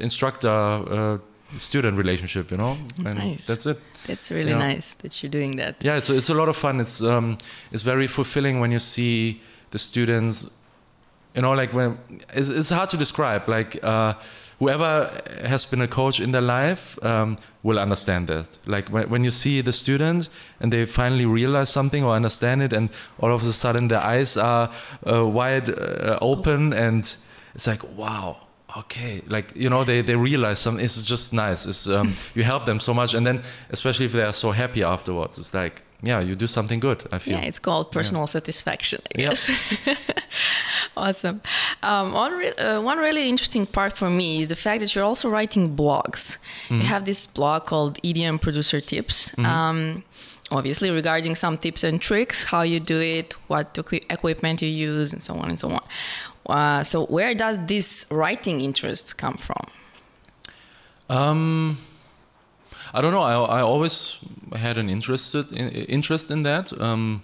[0.00, 1.18] instructor uh,
[1.58, 3.46] student relationship, you know, and Nice.
[3.46, 3.78] that's it.
[4.06, 4.58] That's really Yeah.
[4.72, 5.76] nice that you're doing that.
[5.82, 6.80] Yeah, it's it's a lot of fun.
[6.80, 7.38] It's um
[7.72, 9.40] it's very fulfilling when you see
[9.70, 10.50] the students.
[11.36, 11.98] You know, like when
[12.32, 13.48] it's, it's hard to describe.
[13.48, 14.14] Like uh,
[14.60, 15.10] whoever
[15.48, 18.46] has been a coach in their life um, will understand that.
[18.66, 20.28] Like when when you see the student
[20.60, 22.88] and they finally realize something or understand it, and
[23.18, 24.68] all of a sudden their eyes are
[25.06, 27.16] uh, wide uh, open, and
[27.54, 28.36] it's like wow.
[28.76, 30.84] Okay, like you know, they, they realize something.
[30.84, 31.64] It's just nice.
[31.64, 34.82] It's um, you help them so much, and then especially if they are so happy
[34.82, 37.04] afterwards, it's like yeah, you do something good.
[37.12, 37.34] I feel.
[37.38, 39.28] Yeah, it's called personal satisfaction, I Yeah.
[39.28, 39.50] guess.
[40.96, 41.40] awesome.
[41.82, 45.04] Um, one, re- uh, one really interesting part for me is the fact that you're
[45.04, 46.36] also writing blogs.
[46.68, 46.80] Mm-hmm.
[46.80, 49.32] You have this blog called EDM Producer Tips.
[49.38, 50.02] Um,
[50.50, 55.12] obviously, regarding some tips and tricks, how you do it, what equi- equipment you use,
[55.12, 55.82] and so on and so on.
[56.46, 59.66] Uh, so, where does this writing interest come from?
[61.08, 61.78] Um,
[62.92, 63.22] I don't know.
[63.22, 64.18] I, I always
[64.54, 66.78] had an interested in, interest in that.
[66.80, 67.22] Um,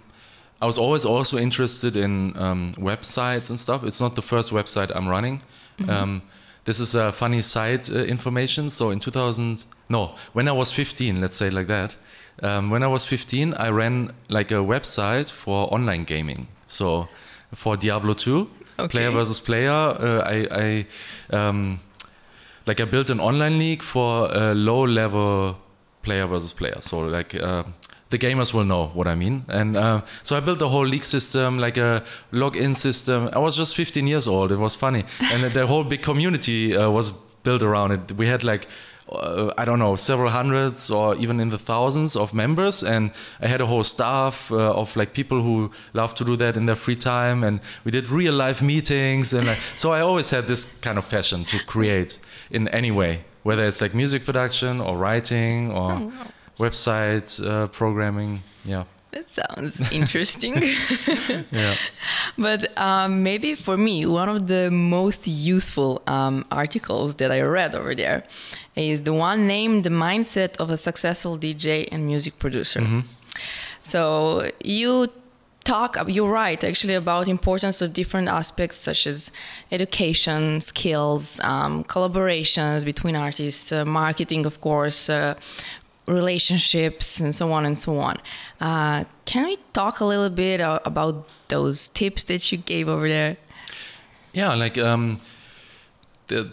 [0.61, 3.83] I was always also interested in um, websites and stuff.
[3.83, 5.41] It's not the first website I'm running.
[5.89, 6.21] Um,
[6.65, 8.69] this is a funny side uh, information.
[8.69, 11.95] So in 2000, no, when I was 15, let's say like that.
[12.43, 16.47] Um, when I was 15, I ran like a website for online gaming.
[16.67, 17.07] So
[17.53, 18.49] for Diablo 2,
[18.87, 20.47] player versus player, uh, I,
[21.31, 21.79] I um,
[22.67, 25.57] like I built an online league for a low level
[26.01, 26.77] player versus player.
[26.81, 27.63] So like uh,
[28.09, 29.45] the gamers will know what I mean.
[29.47, 33.29] And uh, so I built a whole league system, like a login system.
[33.33, 34.51] I was just 15 years old.
[34.51, 37.11] It was funny, and the whole big community uh, was
[37.43, 38.11] built around it.
[38.17, 38.67] We had like.
[39.11, 43.47] Uh, I don't know, several hundreds or even in the thousands of members, and I
[43.47, 46.77] had a whole staff uh, of like people who love to do that in their
[46.77, 50.97] free time, and we did real life meetings, and so I always had this kind
[50.97, 52.19] of passion to create
[52.51, 56.27] in any way, whether it's like music production or writing or Oh, wow.
[56.59, 58.43] websites, uh, programming.
[58.63, 60.55] Yeah, That sounds interesting.
[61.51, 61.75] yeah.
[62.37, 67.75] But um, maybe for me, one of the most useful um, articles that I read
[67.75, 68.23] over there
[68.75, 73.03] is the one named "The Mindset of a Successful DJ and Music Producer."
[73.81, 75.09] So you
[75.63, 79.31] talk, you write actually about importance of different aspects such as
[79.71, 85.09] education, skills, um, collaborations between artists, uh, marketing, of course.
[85.09, 85.35] Uh,
[86.07, 88.17] relationships and so on and so on.
[88.59, 93.37] Uh, can we talk a little bit about those tips that you gave over there?
[94.33, 95.19] Yeah, like um,
[96.27, 96.49] the,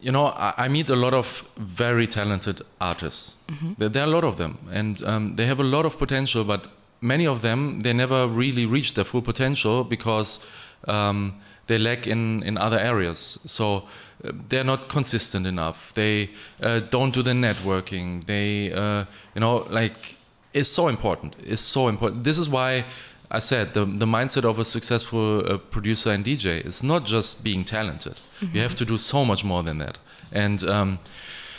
[0.00, 3.36] you know, I, I meet a lot of very talented artists.
[3.78, 6.44] There, there are a lot of them, and um, they have a lot of potential.
[6.44, 6.66] But
[7.00, 10.40] many of them, they never really reach their full potential because
[10.88, 13.38] um, they lack in in other areas.
[13.46, 13.84] So
[14.22, 15.92] they're not consistent enough.
[15.94, 16.30] They
[16.62, 18.24] uh, don't do the networking.
[18.24, 19.04] They, uh,
[19.34, 20.16] you know, like
[20.52, 21.36] it's so important.
[21.42, 22.24] It's so important.
[22.24, 22.84] This is why
[23.30, 27.44] I said the the mindset of a successful uh, producer and DJ is not just
[27.44, 28.18] being talented.
[28.54, 29.98] You have to do so much more than that.
[30.32, 30.98] And um,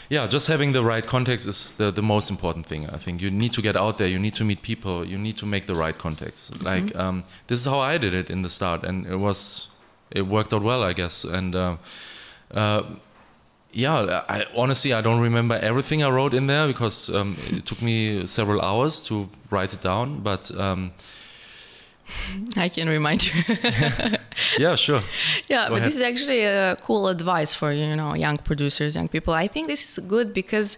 [0.09, 2.89] yeah, just having the right context is the, the most important thing.
[2.89, 4.07] I think you need to get out there.
[4.07, 5.05] You need to meet people.
[5.05, 6.51] You need to make the right contacts.
[6.61, 9.69] Like um, this is how I did it in the start, and it was
[10.11, 11.23] it worked out well, I guess.
[11.23, 11.55] And
[12.53, 12.83] uh,
[13.73, 17.81] yeah, I honestly I don't remember everything I wrote in there because um, it took
[17.81, 20.19] me several hours to write it down.
[20.21, 20.91] But um,
[22.57, 23.31] I can remind you.
[24.59, 25.01] yeah, sure.
[25.49, 25.83] yeah, Go but ahead.
[25.87, 29.33] this is actually a cool advice for you know young producers, young people.
[29.33, 30.77] I think this is good because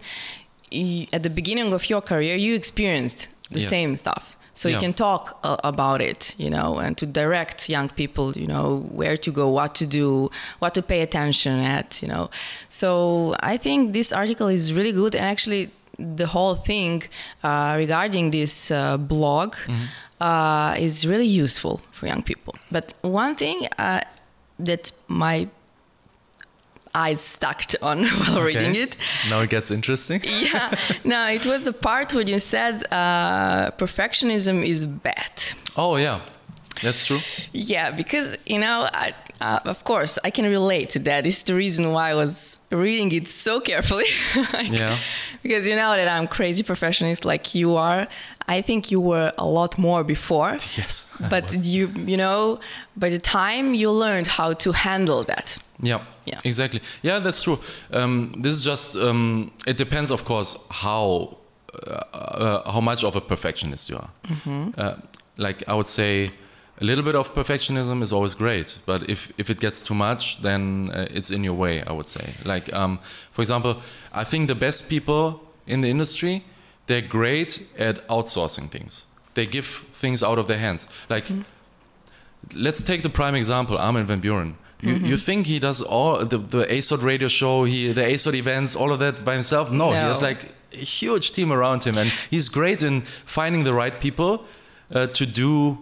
[1.12, 3.68] at the beginning of your career, you experienced the Yes.
[3.68, 4.36] same stuff.
[4.54, 8.46] So you can talk uh, about it, you know, and to direct young people, you
[8.46, 8.66] know,
[9.00, 12.30] where to go, what to do, what to pay attention at, you know.
[12.68, 17.02] So I think this article is really good, and actually, the whole thing
[17.42, 19.54] uh, regarding this uh, blog
[20.20, 22.54] uh, is really useful for young people.
[22.70, 24.00] But one thing uh,
[24.58, 25.48] that my
[26.94, 28.96] eyes stuck on while reading it.
[29.28, 30.20] Now it gets interesting.
[30.24, 30.74] yeah.
[31.04, 35.32] No it was the part where you said uh, perfectionism is bad.
[35.76, 36.20] Oh yeah,
[36.82, 37.18] that's true.
[37.52, 41.54] yeah because you know I, uh, of course i can relate to that it's the
[41.54, 44.06] reason why i was reading it so carefully
[44.52, 44.98] Like, Yeah.
[45.42, 48.06] because you know that i'm crazy perfectionist like you are
[48.48, 51.08] i think you were a lot more before Yes.
[51.30, 52.58] but you you know
[52.96, 56.00] by the time you learned how to handle that Yeah.
[56.26, 56.40] Yeah.
[56.44, 56.80] Exactly.
[57.02, 57.58] Yeah, that's true.
[57.92, 58.96] Um, this is just.
[58.96, 61.36] Um, it depends, of course, how
[61.88, 64.10] uh, how much of a perfectionist you are.
[64.78, 64.94] Uh,
[65.36, 66.30] like I would say,
[66.80, 70.42] a little bit of perfectionism is always great, but if if it gets too much,
[70.42, 71.82] then uh, it's in your way.
[71.82, 72.34] I would say.
[72.44, 72.98] Like um,
[73.32, 73.80] for example,
[74.12, 76.44] I think the best people in the industry,
[76.86, 79.06] they're great at outsourcing things.
[79.34, 80.88] They give things out of their hands.
[81.08, 81.26] Like
[82.54, 84.54] let's take the prime example, Armin van Buuren.
[84.80, 88.76] You, you think he does all the, the ASOT radio show, he the ASOT events,
[88.76, 89.70] all of that by himself?
[89.70, 93.72] No, he has like a huge team around him, and he's great in finding the
[93.72, 94.44] right people
[94.94, 95.78] uh, to do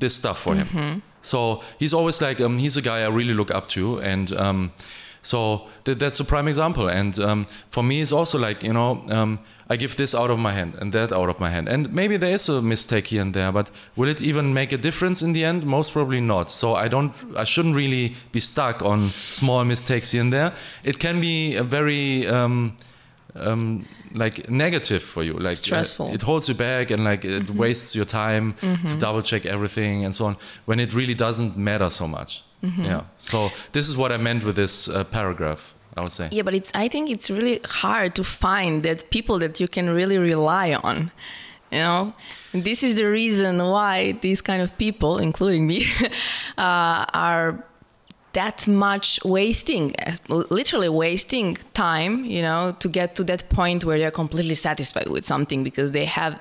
[0.00, 0.66] this stuff for him.
[1.22, 4.72] So he's always like, um, he's a guy I really look up to, and um,
[5.22, 6.88] so th- that's a prime example.
[6.88, 10.38] And um, for me, it's also like you know, um, I give this out of
[10.38, 13.22] my hand and that out of my hand, and maybe there is a mistake here
[13.22, 15.64] and there, but will it even make a difference in the end?
[15.64, 16.50] Most probably not.
[16.50, 20.52] So I don't, I shouldn't really be stuck on small mistakes here and there.
[20.84, 22.76] It can be a very um,
[23.34, 27.94] um, like negative for you like uh, it holds you back and like it wastes
[27.94, 32.06] your time to double check everything and so on when it really doesn't matter so
[32.08, 32.42] much.
[32.62, 33.04] Yeah.
[33.18, 36.28] So this is what i meant with this uh, paragraph i would say.
[36.30, 39.90] Yeah, but it's I think it's really hard to find that people that you can
[39.90, 41.10] really rely on.
[41.70, 42.12] You know,
[42.52, 45.86] and this is the reason why these kind of people, including me,
[46.58, 47.64] uh, are
[48.32, 49.94] that much wasting,
[50.28, 52.24] literally wasting time.
[52.24, 56.04] You know, to get to that point where they're completely satisfied with something because they
[56.04, 56.38] have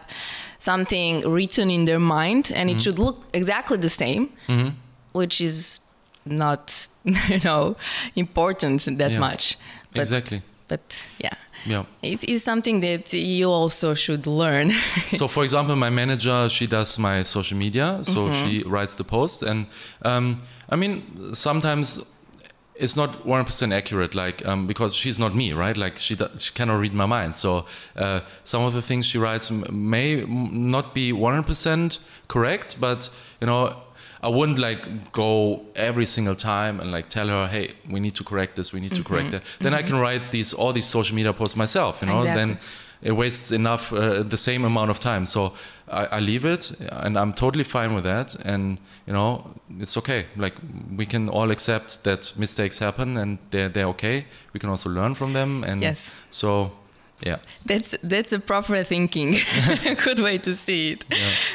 [0.59, 2.79] something written in their mind, and it mm-hmm.
[2.79, 4.69] should look exactly the same, mm-hmm.
[5.13, 5.79] which is
[6.25, 7.75] not, you know,
[8.15, 9.19] important that Yeah.
[9.19, 9.57] much.
[9.91, 10.81] But, exactly But
[11.17, 11.33] yeah,
[11.65, 11.83] yeah.
[12.01, 14.71] It is something that you also should learn.
[15.15, 19.43] so for example my manager she does my social media so she writes the post.
[19.43, 19.67] And
[20.03, 22.03] um, i mean sometimes
[22.75, 25.75] it's not 100% accurate like um, because she's not me right?
[25.75, 27.35] Like she, she cannot read my mind.
[27.35, 27.65] So
[27.97, 33.09] uh, some of the things she writes may not be 100% correct but
[33.41, 33.75] you know
[34.21, 38.23] I wouldn't like go every single time and like tell her, "Hey, we need to
[38.23, 38.73] correct this.
[38.73, 41.55] We need to correct that." Then I can write these all these social media posts
[41.55, 42.01] myself.
[42.01, 42.43] You know, Exactly.
[42.53, 42.59] then
[43.01, 45.53] it wastes enough uh, the same amount of time so
[45.87, 48.77] I, I leave it and i'm totally fine with that and
[49.07, 50.53] you know it's okay like
[50.97, 55.15] we can all accept that mistakes happen and they're, they're okay we can also learn
[55.15, 56.13] from them and Yes.
[56.29, 56.71] so
[57.21, 59.37] yeah That's that's a proper thinking.
[60.03, 61.05] Good way to see it.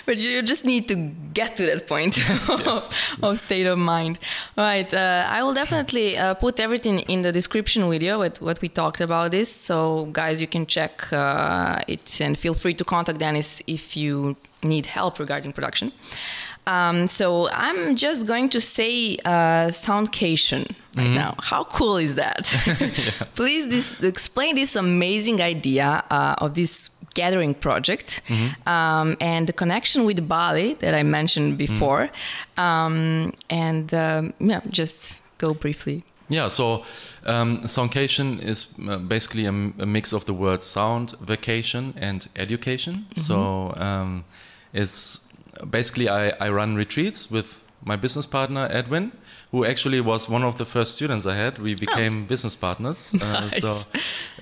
[0.07, 0.97] But you just need to
[1.33, 4.19] get to that point of, of state of mind.
[4.57, 4.93] Right.
[4.93, 9.01] Uh, I will definitely uh, put everything in the description video with what we talked
[9.01, 9.53] about this.
[9.53, 14.37] So guys, you can check uh, it and feel free to contact Dennis if you
[14.63, 15.93] need help regarding production.
[16.67, 21.35] Um, so I'm just going to say uh, Soundcation right now.
[21.41, 22.45] How cool is that?
[23.35, 28.23] Please this, explain this amazing idea uh, of this gathering project
[28.67, 32.11] um, and the connection with Bali that I mentioned before.
[32.57, 36.03] Um, and um, yeah, just go briefly.
[36.31, 36.85] Yeah, so
[37.27, 42.27] um, Soundcation is uh, basically a, m- a mix of the words sound, vacation, and
[42.35, 43.05] education.
[43.17, 44.25] So um,
[44.73, 45.21] it's
[45.71, 49.13] basically I, I run retreats with my business partner Edwin,
[49.51, 51.59] who actually was one of the first students I had.
[51.59, 53.15] We became business partners.
[53.23, 53.79] Uh, So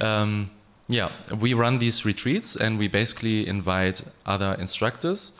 [0.00, 0.50] um,
[0.88, 5.32] yeah, we run these retreats and we basically invite other instructors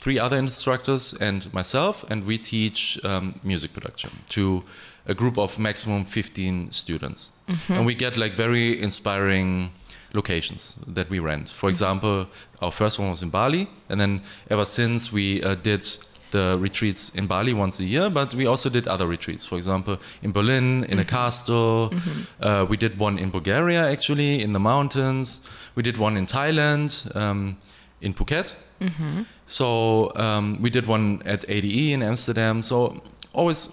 [0.00, 4.64] three other instructors and myself, and we teach um, music production to
[5.06, 7.30] a group of maximum 15 students.
[7.68, 9.72] And we get like very inspiring
[10.12, 11.50] locations that we rent.
[11.50, 12.26] For example,
[12.60, 15.86] our first one was in Bali, and then ever since we uh, did
[16.30, 19.44] the retreats in Bali once a year, but we also did other retreats.
[19.44, 21.92] For example, in Berlin, in a castle.
[22.40, 25.40] Uh, we did one in Bulgaria, actually, in the mountains.
[25.74, 27.56] We did one in Thailand, um,
[28.00, 28.54] in Phuket.
[29.46, 32.62] So um, we did one at ADE in Amsterdam.
[32.62, 33.68] So always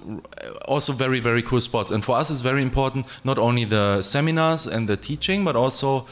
[0.65, 1.91] also very very cool spots.
[1.91, 6.05] And for us, it's very important not only the seminars and the teaching, but also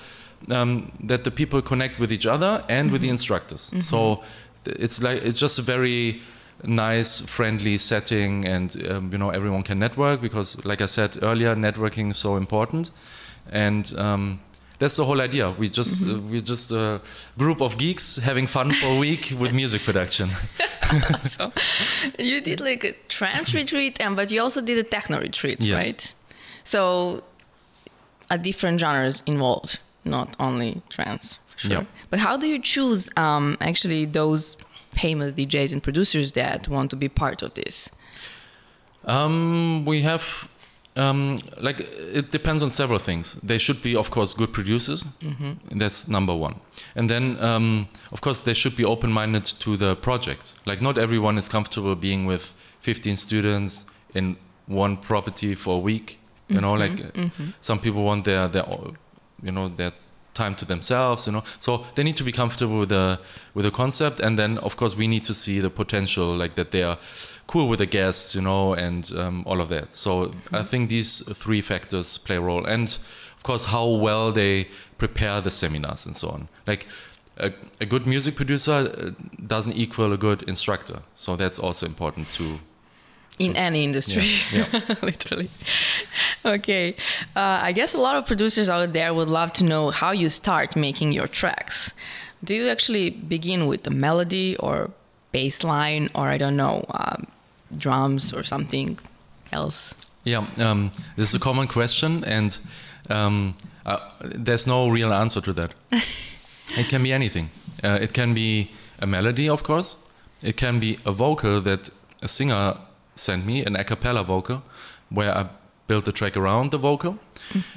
[0.49, 3.71] um, that the people connect with each other and with the instructors.
[3.81, 4.23] So
[4.65, 6.21] it's like it's just a very
[6.63, 11.53] nice friendly setting and um, you know everyone can network because like i said earlier
[11.55, 12.91] networking is so important
[13.51, 14.39] and um,
[14.79, 16.99] that's the whole idea we just uh, we're just a
[17.37, 20.29] group of geeks having fun for a week with music production
[21.23, 21.51] so
[22.19, 25.83] you did like a trance retreat, and but you also did a techno retreat, Yes.
[25.83, 26.13] right?
[26.63, 27.23] So
[28.29, 31.39] a different genres involved, not only trance.
[31.55, 31.71] For sure.
[31.71, 31.83] Yeah.
[32.11, 34.57] But how do you choose um, actually those
[34.93, 37.89] famous DJs and producers that want to be part of this?
[39.05, 40.47] Um, we have
[40.97, 43.37] Um, like it depends on several things.
[43.43, 45.03] They should be, of course, good producers.
[45.21, 45.77] Mm-hmm.
[45.77, 46.55] That's number one.
[46.95, 50.53] And then, um, of course, they should be open-minded to the project.
[50.65, 54.37] Like not everyone is comfortable being with 15 students in
[54.67, 56.19] one property for a week.
[56.47, 57.29] You know, like uh,
[57.59, 58.65] some people want their their
[59.41, 59.91] you know their
[60.35, 61.25] time to themselves.
[61.25, 63.19] You know, so they need to be comfortable with the
[63.55, 64.19] with the concept.
[64.19, 66.99] And then, of course, we need to see the potential, like that they are
[67.47, 68.35] cool with the guests.
[68.35, 69.95] You know, and um, all of that.
[69.95, 72.65] So I think these three factors play a role.
[72.65, 74.67] And of course, how well they
[74.97, 76.47] prepare the seminars and so on.
[76.65, 76.87] Like
[77.37, 79.11] a, a good music producer uh,
[79.45, 81.01] doesn't equal a good instructor.
[81.13, 82.59] So that's also important to
[83.37, 84.95] in any industry Yeah, yeah.
[85.01, 85.49] literally
[86.45, 86.95] okay
[87.35, 90.29] uh, i guess a lot of producers out there would love to know how you
[90.29, 91.93] start making your tracks
[92.43, 94.91] do you actually begin with a melody or
[95.33, 97.27] bass line or i don't know um,
[97.77, 98.99] drums or something
[99.51, 99.93] else
[100.25, 102.57] Yeah, um, this is a common question, and
[103.09, 103.53] um,
[103.85, 105.73] uh, there's no real answer to that.
[106.77, 107.51] it can be anything.
[107.83, 109.97] Uh, it can be a melody, of course.
[110.41, 111.91] It can be a vocal that
[112.23, 112.77] a singer
[113.13, 114.63] sent me, an a cappella vocal,
[115.09, 115.45] where I
[115.87, 117.19] built the track around the vocal.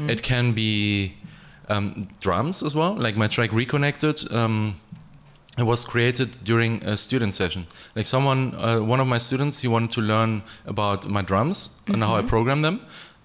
[0.09, 1.15] It can be
[1.69, 4.33] um, drums as well, like my track Reconnected.
[4.33, 4.81] Um,
[5.59, 7.67] it was created during a student session.
[7.97, 12.03] Like someone, uh, one of my students, he wanted to learn about my drums and
[12.03, 12.81] how I program them.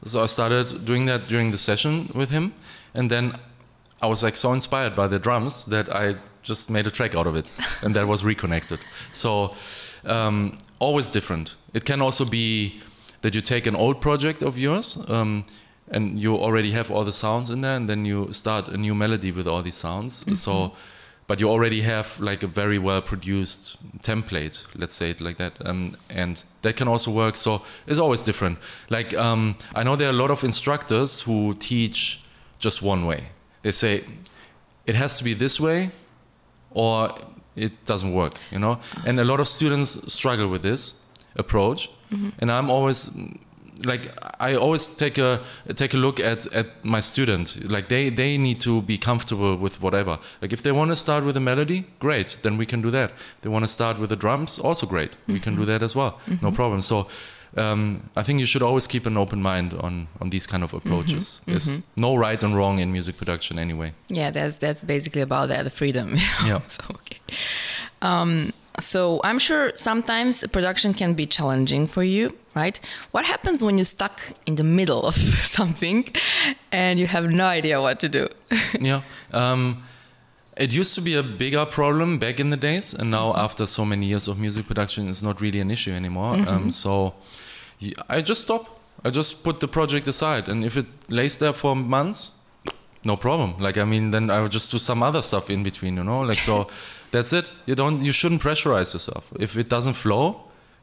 [0.06, 2.54] So I started doing that during the session with him,
[2.94, 3.40] and then
[4.02, 7.28] I was like so inspired by the drums that I just made a track out
[7.28, 7.50] of it,
[7.82, 8.80] and that was reconnected.
[9.14, 9.56] So
[10.04, 11.56] um, always different.
[11.74, 12.82] It can also be
[13.22, 14.98] that you take an old project of yours.
[15.08, 15.46] Um,
[15.90, 18.96] and you already have all the sounds in there, and then you start a new
[18.96, 20.26] melody with all these sounds.
[20.40, 20.74] So,
[21.28, 25.54] but you already have like a very well produced template let's say it like that
[25.66, 27.36] um, and that can also work.
[27.36, 28.58] So it's always different.
[28.90, 32.22] Like um, i know there are a lot of instructors who teach
[32.60, 33.28] just one way.
[33.62, 34.04] They say
[34.86, 35.92] it has to be this way
[36.72, 37.14] or
[37.56, 38.80] it doesn't work you know?
[39.06, 40.96] And a lot of students struggle with this
[41.36, 41.90] approach.
[42.40, 43.10] And i'm always
[43.86, 45.40] like I always take a
[45.76, 47.70] take a look at at my student.
[47.70, 50.20] Like they they need to be comfortable with whatever.
[50.42, 53.12] Like if they want to start with a melody, great, then we can do that.
[53.42, 55.18] They want to start with the drums, also great.
[55.28, 56.82] We can do that as well, no problem.
[56.82, 57.08] So.
[57.56, 60.74] Um, I think you should always keep an open mind on, on these kind of
[60.74, 61.40] approaches.
[61.46, 63.94] There's no right and wrong in music production anyway.
[64.10, 66.62] yeah that's that's basically about that the freedom Yeah.
[66.68, 67.20] so okay
[68.02, 72.80] um, so i'm sure sometimes production can be challenging for you right
[73.12, 76.08] what happens when you're stuck in the middle of something
[76.72, 78.28] and you have no idea what to do
[78.80, 79.02] yeah.
[79.32, 79.84] Um,
[80.58, 83.86] it used to be a bigger problem back in the days, and now after so
[83.86, 86.36] many years of music production, it's not really an issue anymore.
[86.48, 87.16] Um, so
[88.08, 88.80] I just stop.
[89.04, 92.32] I just put the project aside, and if it lays there for months,
[93.04, 93.56] no problem.
[93.60, 96.22] Like I mean, then I would just do some other stuff in between, you know.
[96.22, 96.68] Like so,
[97.14, 97.54] that's it.
[97.68, 98.02] You don't.
[98.02, 99.24] You shouldn't pressurize yourself.
[99.40, 100.24] If it doesn't flow,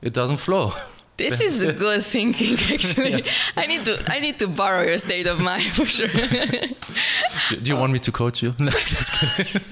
[0.01, 0.73] it doesn't flow.
[1.21, 3.25] this is good thinking actually
[3.57, 7.67] i need to i need to borrow your state of mind for sure do, do
[7.71, 8.55] you want me to coach you?
[8.67, 9.63] No, just kidding.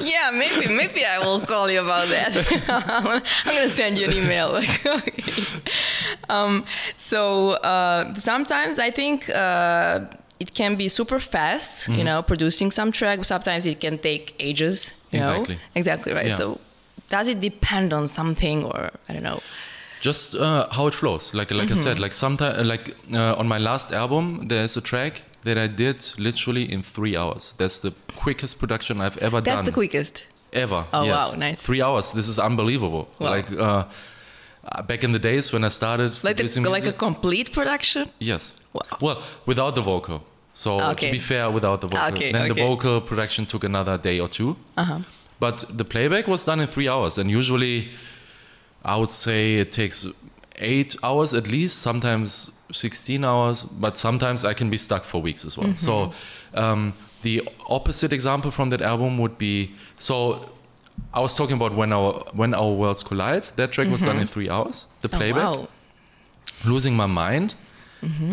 [0.00, 2.30] yeah maybe maybe i will call you about that
[3.46, 5.22] i'm gonna send you an email like okay.
[6.28, 6.64] um,
[6.96, 10.00] so uh, sometimes i think uh,
[10.44, 14.76] it can be super fast you know producing some track sometimes it can take ages
[15.12, 15.54] you Exactly.
[15.54, 15.60] know?
[15.80, 16.12] Exactly.
[16.18, 16.26] Right.
[16.30, 16.40] Yeah.
[16.42, 16.46] so
[17.14, 19.40] does it depend on something or i don't know?
[20.08, 21.24] Just uh, how it flows.
[21.38, 22.84] Like like i said like sometimes like
[23.20, 25.12] uh, on my last album there's a track
[25.46, 27.44] that i did literally in three hours.
[27.60, 27.92] That's the
[28.24, 29.56] quickest production i've ever that's done.
[29.56, 30.14] That's the quickest?
[30.64, 31.14] Ever Oh, yes.
[31.14, 31.58] wow, nice.
[31.66, 32.06] three hours.
[32.18, 33.04] This is unbelievable.
[33.18, 33.30] Wow.
[33.36, 33.84] like uh,
[34.90, 38.02] back in the days when i started like, the, like a complete production?
[38.30, 38.42] Yes.
[38.76, 38.96] Wow.
[39.06, 39.18] well
[39.50, 40.18] without the vocal
[40.54, 41.06] so Okay.
[41.06, 44.28] to be fair without the vocal Okay, then the vocal production took another day or
[44.28, 45.00] two uh-huh
[45.40, 47.88] but the playback was done in three hours, and usually,
[48.84, 50.06] I would say it takes
[50.56, 51.80] eight hours at least.
[51.80, 55.74] Sometimes sixteen hours, but sometimes I can be stuck for weeks as well.
[55.76, 56.12] So,
[56.54, 60.48] um, the opposite example from that album would be so.
[61.12, 63.44] I was talking about when our when our worlds collide.
[63.56, 64.86] That track was done in three hours.
[65.00, 65.68] The oh, playback, wow
[66.64, 67.54] losing my mind.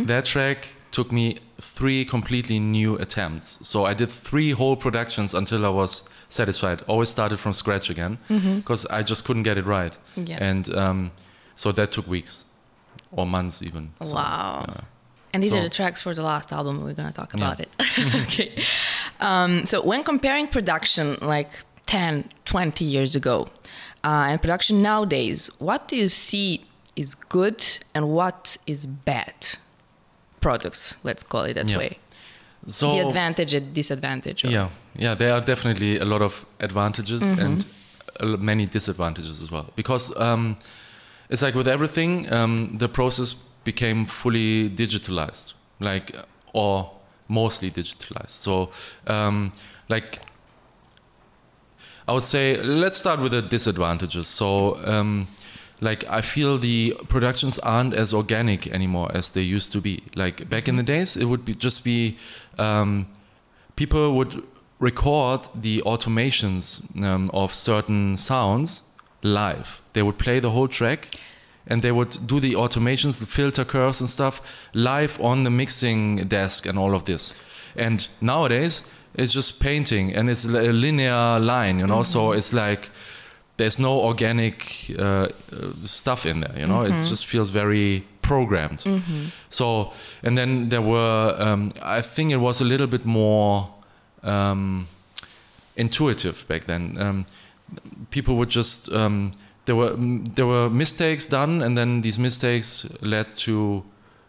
[0.07, 0.59] That track
[0.91, 3.59] took me three completely new attempts.
[3.67, 6.81] So I did three whole productions until I was satisfied.
[6.87, 9.97] Always started from scratch again because I just couldn't get it right.
[10.15, 10.37] Yeah.
[10.43, 11.11] And um,
[11.55, 12.43] so that took weeks
[13.11, 13.93] or months even.
[14.03, 14.65] So, Wow.
[14.67, 14.81] yeah.
[15.33, 16.81] And these are the tracks for the last album.
[16.83, 17.45] We're gonna talk Yeah.
[17.45, 17.69] about it.
[18.23, 18.51] okay.
[19.21, 21.49] Um, so when comparing production like
[21.87, 23.47] 10, 20 years ago,
[24.03, 26.65] uh, and production nowadays, what do you see
[26.97, 27.63] is good
[27.95, 29.33] and what is bad?
[30.41, 30.97] Product.
[31.03, 31.77] Let's call it that Yeah.
[31.77, 31.97] way.
[32.67, 34.43] So the advantage and disadvantage.
[34.43, 37.41] Yeah, yeah, there are definitely a lot of advantages Mm-hmm.
[37.41, 37.65] and
[38.39, 39.65] many disadvantages as well.
[39.75, 40.55] Because um,
[41.29, 46.15] it's like with everything, um, the process became fully digitalized, like
[46.53, 46.91] or
[47.27, 48.29] mostly digitalized.
[48.29, 48.69] So,
[49.07, 49.51] um,
[49.89, 50.19] like,
[52.07, 54.27] I would say, let's start with the disadvantages.
[54.27, 55.27] So, um,
[55.81, 60.03] like, I feel the productions aren't as organic anymore as they used to be.
[60.15, 62.17] Like back in the days, it would be just be
[62.59, 63.07] um,
[63.75, 64.43] people would
[64.79, 68.83] record the automations um, of certain sounds
[69.23, 69.81] live.
[69.93, 71.09] They would play the whole track
[71.65, 74.39] and they would do the automations, the filter curves and stuff
[74.73, 77.33] live on the mixing desk and all of this.
[77.75, 78.83] And nowadays,
[79.15, 82.89] it's just painting and it's a linear line, you know, so it's like
[83.61, 84.55] there's no organic
[84.97, 85.27] uh, uh,
[85.85, 88.83] stuff in there, you know, it just feels very programmed.
[89.49, 89.91] So,
[90.23, 93.69] and then there were, um, I think it was a little bit more
[94.23, 94.87] um,
[95.75, 96.97] intuitive back then.
[96.99, 97.25] Um,
[98.09, 99.31] people would just um,
[99.65, 99.95] there were
[100.35, 103.83] there were mistakes done, and then these mistakes led to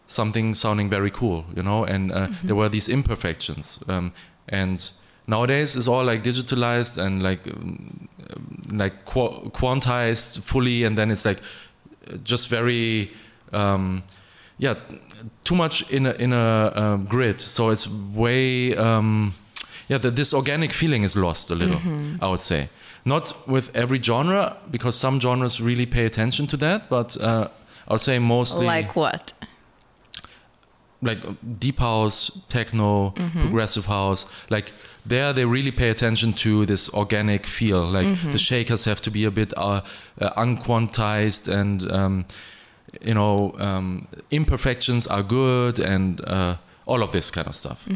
[0.07, 1.85] something sounding very cool, you know.
[1.85, 4.13] And uh, there were these imperfections, um,
[4.49, 4.93] and
[5.27, 8.09] nowadays it's all like digitalized and like um,
[8.73, 11.41] like qu- quantized fully, and then it's like
[12.25, 13.11] just very.
[13.53, 14.03] Um,
[14.59, 14.75] yeah,
[15.45, 19.35] too much in a in a um, grid, so it's way um,
[19.89, 19.99] yeah.
[19.99, 21.81] The, this organic feeling is lost a little.
[22.21, 22.69] I would say
[23.05, 27.49] not with every genre because some genres really pay attention to that, but uh,
[27.89, 29.33] I would say mostly Like what?
[31.03, 31.19] Like
[31.59, 33.11] deep house, techno,
[33.43, 34.27] progressive house.
[34.49, 34.73] Like
[35.05, 37.85] there, they really pay attention to this organic feel.
[37.85, 39.81] Like the shakers have to be a bit uh,
[40.21, 41.91] uh, unquantized and.
[41.93, 42.25] Um,
[43.01, 47.87] you know, um, imperfections are good and uh, all of this kind of stuff.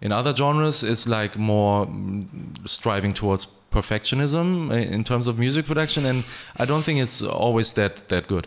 [0.00, 2.26] In other genres, it's like more mm,
[2.68, 6.24] striving towards perfectionism in terms of music production, and
[6.58, 8.46] I don't think it's always that that good.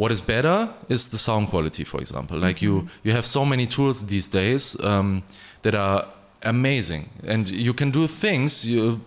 [0.00, 2.38] What is better is the sound quality, for example.
[2.38, 5.22] Like you, you have so many tools these days um,
[5.60, 6.08] that are
[6.42, 8.64] amazing, and you can do things.
[8.64, 9.02] You,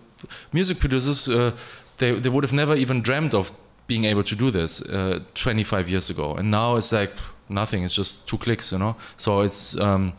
[0.52, 1.50] music producers, uh,
[1.98, 3.50] they they would have never even dreamt of
[3.88, 7.10] being able to do this uh, 25 years ago, and now it's like
[7.48, 7.82] nothing.
[7.82, 8.94] It's just two clicks, you know.
[9.16, 10.12] So it's um,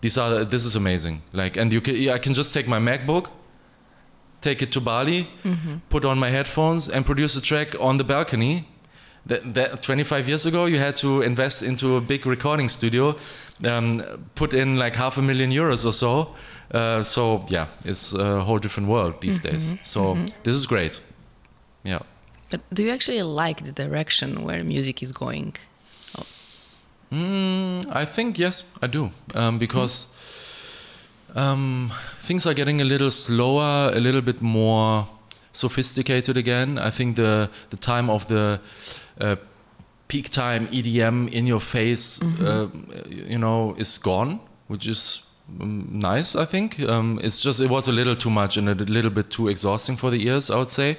[0.00, 1.20] these are this is amazing.
[1.34, 3.28] Like, and you can I can just take my MacBook,
[4.40, 5.28] take it to Bali,
[5.90, 8.71] put on my headphones, and produce a track on the balcony.
[9.26, 13.16] That, that 25 years ago, you had to invest into a big recording studio,
[13.64, 14.02] um,
[14.34, 16.34] put in like half a million euros or so.
[16.72, 19.74] Uh, so yeah, it's a whole different world these days.
[19.84, 21.00] So this is great.
[21.84, 22.00] Yeah.
[22.50, 25.56] But do you actually like the direction where music is going?
[27.12, 30.06] Mm, I think yes, I do, um, because
[31.34, 35.06] um, things are getting a little slower, a little bit more
[35.52, 36.78] sophisticated again.
[36.78, 38.60] I think the the time of the
[39.20, 39.36] uh,
[40.08, 42.68] peak time EDM in your face, uh,
[43.08, 45.26] you know, is gone, which is
[45.60, 46.36] um, nice.
[46.36, 49.30] I think um, it's just it was a little too much and a little bit
[49.30, 50.50] too exhausting for the ears.
[50.50, 50.98] I would say.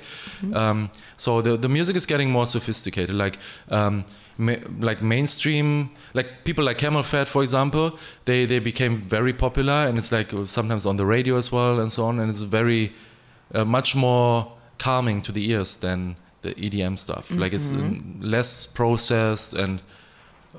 [0.53, 3.37] Um, so the the music is getting more sophisticated, like.
[3.69, 4.05] Um,
[4.37, 9.97] ma- like mainstream like people like CamelPhat for example they they became very popular and
[9.97, 12.93] it's like sometimes on the radio as well and so on and it's very
[13.53, 18.65] uh, much more calming to the ears than the edm stuff like it's um, less
[18.65, 19.81] processed and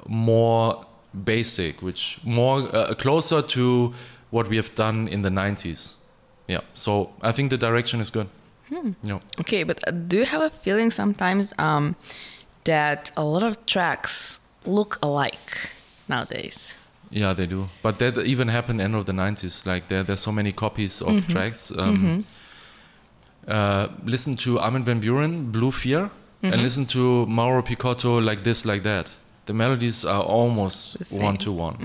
[0.09, 0.85] more
[1.25, 3.93] basic which more uh, closer to
[4.31, 5.95] what we have done in the 90s
[6.49, 8.29] yeah so i think the direction is good
[9.03, 11.97] yeah Okay, but uh, do you have a feeling sometimes um,
[12.65, 15.71] that a lot of tracks look alike
[16.09, 16.75] nowadays?
[17.11, 17.69] Yeah, they do.
[17.83, 19.67] But that even happened end of the 90s.
[19.67, 21.71] Like there, there's so many copies of tracks.
[21.71, 22.25] Um,
[23.49, 26.11] uh, listen to Armin van Buuren, Blue Fear,
[26.43, 29.09] and listen to Mauro Picotto, like this, like that.
[29.47, 31.77] The melodies are almost one to one,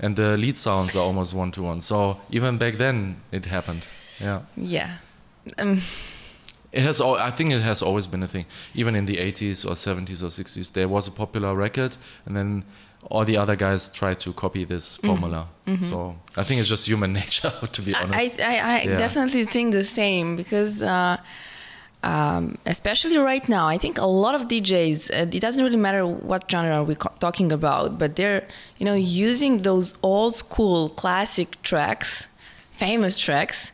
[0.00, 1.80] and the lead sounds are almost one to one.
[1.80, 3.86] So even back then, it happened.
[4.20, 4.96] Yeah, Yeah.
[5.58, 5.80] Um,
[6.72, 7.00] it has.
[7.00, 8.44] I think it has always been a thing.
[8.74, 11.96] Even in the 80s or 70s or 60s, there was a popular record,
[12.26, 12.64] and then
[13.10, 15.48] all the other guys try to copy this formula.
[15.82, 18.40] So I think it's just human nature, to be I, honest.
[18.40, 18.96] I, I Yeah.
[18.98, 21.18] definitely think the same because, uh,
[22.02, 25.10] um, especially right now, I think a lot of DJs.
[25.10, 28.46] Uh, it doesn't really matter what genre we're co- talking about, but they're
[28.78, 32.28] you know using those old school classic tracks,
[32.72, 33.72] famous tracks,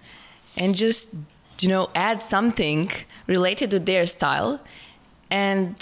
[0.57, 1.15] and just
[1.61, 2.91] you know add something
[3.27, 4.59] related to their style,
[5.31, 5.77] and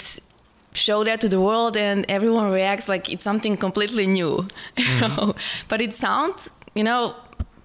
[0.73, 4.45] show that to the world and everyone reacts like it's something completely new.
[4.77, 5.31] Mm-hmm.
[5.67, 7.15] but it sounds, you know,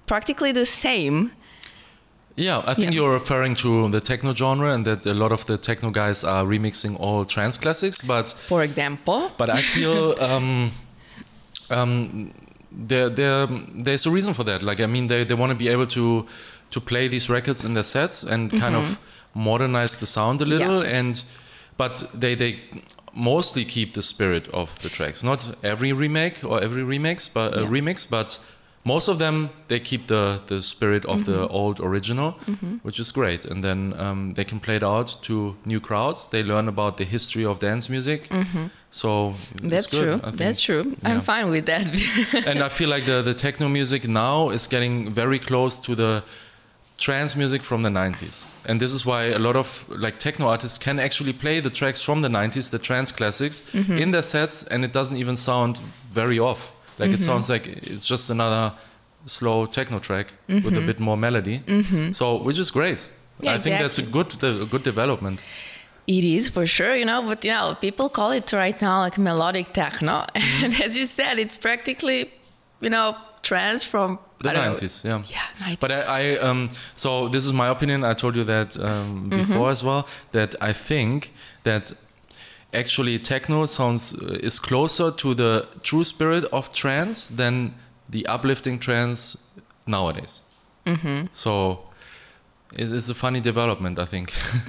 [0.06, 1.30] practically the same.
[2.36, 3.00] Yeah, I think Yeah.
[3.00, 6.44] you're referring to the techno genre and that a lot of the techno guys are
[6.44, 9.30] remixing all trance classics, but For example.
[9.38, 10.70] but I feel um,
[11.70, 12.32] um,
[12.70, 14.62] there, there, there's a reason for that.
[14.62, 16.26] Like, I mean, they, they want to be able to
[16.70, 18.98] to play these records in their sets and kind of
[19.34, 21.24] modernize the sound a little, and
[21.78, 22.58] but they they
[23.14, 25.22] mostly keep the spirit of the tracks.
[25.22, 27.68] Not every remake or every remix, but uh, Yeah.
[27.68, 28.38] remix, but
[28.84, 32.32] most of them they keep the the spirit of the old original,
[32.82, 33.44] which is great.
[33.44, 36.28] And then um, they can play it out to new crowds.
[36.28, 38.30] They learn about the history of dance music.
[38.90, 40.30] So That's good, true.
[40.32, 40.96] That's true.
[41.04, 41.86] I'm fine with that.
[42.46, 46.22] and I feel like the the techno music now is getting very close to the
[46.98, 48.44] trance music from the 90s.
[48.66, 52.02] And this is why a lot of like techno artists can actually play the tracks
[52.02, 53.98] from the 90s, the trance classics, Mm-hmm.
[53.98, 55.80] in their sets, and it doesn't even sound
[56.12, 56.72] very off.
[56.98, 57.14] Like Mm-hmm.
[57.14, 58.72] it sounds like it's just another
[59.26, 60.76] slow techno track with Mm-hmm.
[60.76, 61.62] a bit more melody.
[62.12, 63.06] So, which is great.
[63.40, 65.42] Yeah, I think that's a good, a good development.
[66.08, 69.18] It is for sure, you know, but you know, people call it right now like
[69.18, 70.24] melodic techno.
[70.34, 70.64] Mm-hmm.
[70.64, 72.32] And as you said, it's practically,
[72.80, 75.22] you know, trance from The I don't know, 90s, yeah.
[75.26, 75.80] Yeah, 90s.
[75.80, 76.00] But I,
[76.34, 78.04] I um, so this is my opinion.
[78.04, 80.06] I told you that um, before as well.
[80.32, 81.32] That I think
[81.64, 81.92] that
[82.72, 87.74] actually techno sounds uh, is closer to the true spirit of trance than
[88.08, 89.36] the uplifting trance
[89.86, 90.42] nowadays.
[90.86, 91.26] mm-hmm.
[91.32, 91.80] So
[92.72, 94.32] it- it's a funny development, I think.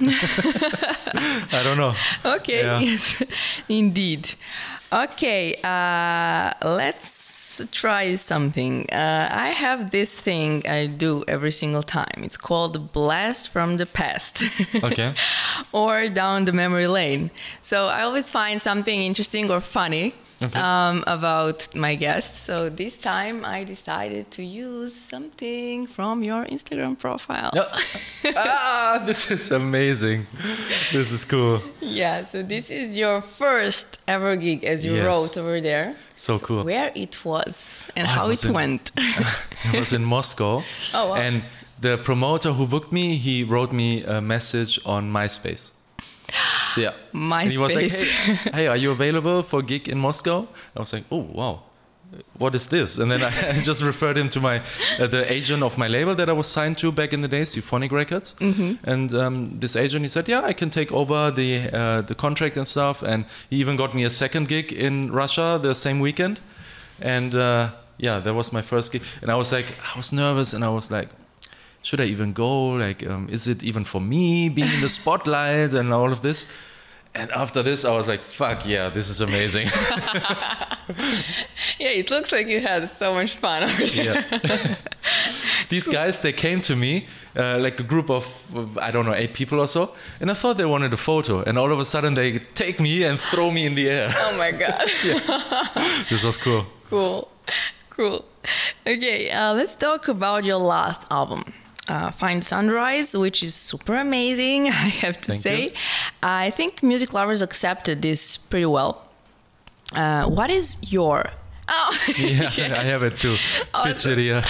[1.52, 1.94] I don't know.
[2.24, 2.80] Okay, Yeah.
[2.80, 3.22] yes,
[3.68, 4.34] indeed.
[4.92, 8.88] Okay, uh, let's try something.
[8.90, 12.24] Uh, I have this thing I do every single time.
[12.24, 14.42] It's called Blast from the Past.
[14.82, 15.14] Okay.
[15.72, 17.30] or down the memory lane.
[17.62, 20.58] So I always find something interesting or funny Okay.
[20.58, 22.34] um, about my guest.
[22.34, 27.50] So this time I decided to use something from your Instagram profile.
[27.54, 28.32] Yeah.
[28.36, 30.26] ah, this is amazing.
[30.92, 31.60] This is cool.
[31.80, 35.04] Yeah, so this is your first ever gig, as you Yes.
[35.04, 35.94] wrote over there.
[36.16, 36.64] So cool.
[36.64, 38.90] Where it was and Oh, how was it in- went.
[39.74, 40.62] it was in Moscow.
[40.94, 41.14] Oh, wow.
[41.16, 41.42] And
[41.80, 45.72] the promoter who booked me, he wrote me a message on MySpace.
[46.76, 46.92] Yeah.
[47.12, 50.48] And he was like, hey, hey, are you available for a gig in Moscow?
[50.76, 51.62] I was like, oh, wow.
[52.38, 52.98] What is this?
[52.98, 54.62] And then I, I just referred him to my
[54.98, 57.54] uh, the agent of my label that I was signed to back in the days,
[57.54, 58.34] Euphonic Records.
[58.40, 58.90] Mm-hmm.
[58.90, 62.56] And um, this agent, he said, yeah, I can take over the uh, the contract
[62.56, 63.02] and stuff.
[63.02, 66.40] And he even got me a second gig in Russia the same weekend.
[67.00, 69.02] And uh, yeah, that was my first gig.
[69.22, 71.10] And I was like, I was nervous, and I was like,
[71.82, 72.70] should I even go?
[72.70, 76.46] Like, um, is it even for me being in the spotlight and all of this?
[77.12, 79.66] And after this, I was like, fuck yeah, this is amazing.
[81.78, 84.76] yeah, it looks like you had so much fun yeah.
[85.68, 87.06] These guys, they came to me,
[87.36, 90.34] uh, like a group of, of, I don't know, eight people or so, and I
[90.34, 91.42] thought they wanted a photo.
[91.42, 94.14] And all of a sudden, they take me and throw me in the air.
[94.16, 94.88] Oh my god.
[96.08, 96.66] This was cool.
[96.88, 97.28] cool
[98.00, 98.24] cool
[98.86, 101.44] okay uh, let's talk about your last album
[101.90, 105.70] uh, find sunrise which is super amazing i have to Thank say you.
[106.22, 108.92] i think music lovers accepted this pretty well
[110.02, 111.18] uh, what is your
[111.68, 113.36] oh Yeah, I have it too.
[113.84, 114.42] Picture the, uh,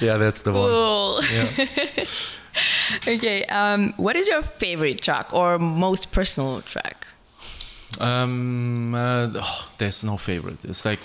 [0.00, 0.70] yeah, that's the one.
[1.36, 2.06] Yeah.
[3.14, 7.06] okay um, what is your favorite track or most personal track
[8.00, 10.58] Um, uh, oh, there's no favorite.
[10.64, 11.00] It's like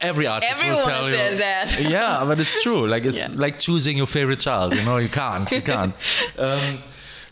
[0.00, 1.38] every artist Everyone will tell says you.
[1.38, 1.90] that.
[1.90, 2.86] yeah, but it's true.
[2.88, 3.40] Like it's Yeah.
[3.40, 4.74] like choosing your favorite child.
[4.74, 5.50] You know, you can't.
[5.50, 5.94] You can't.
[6.38, 6.78] um,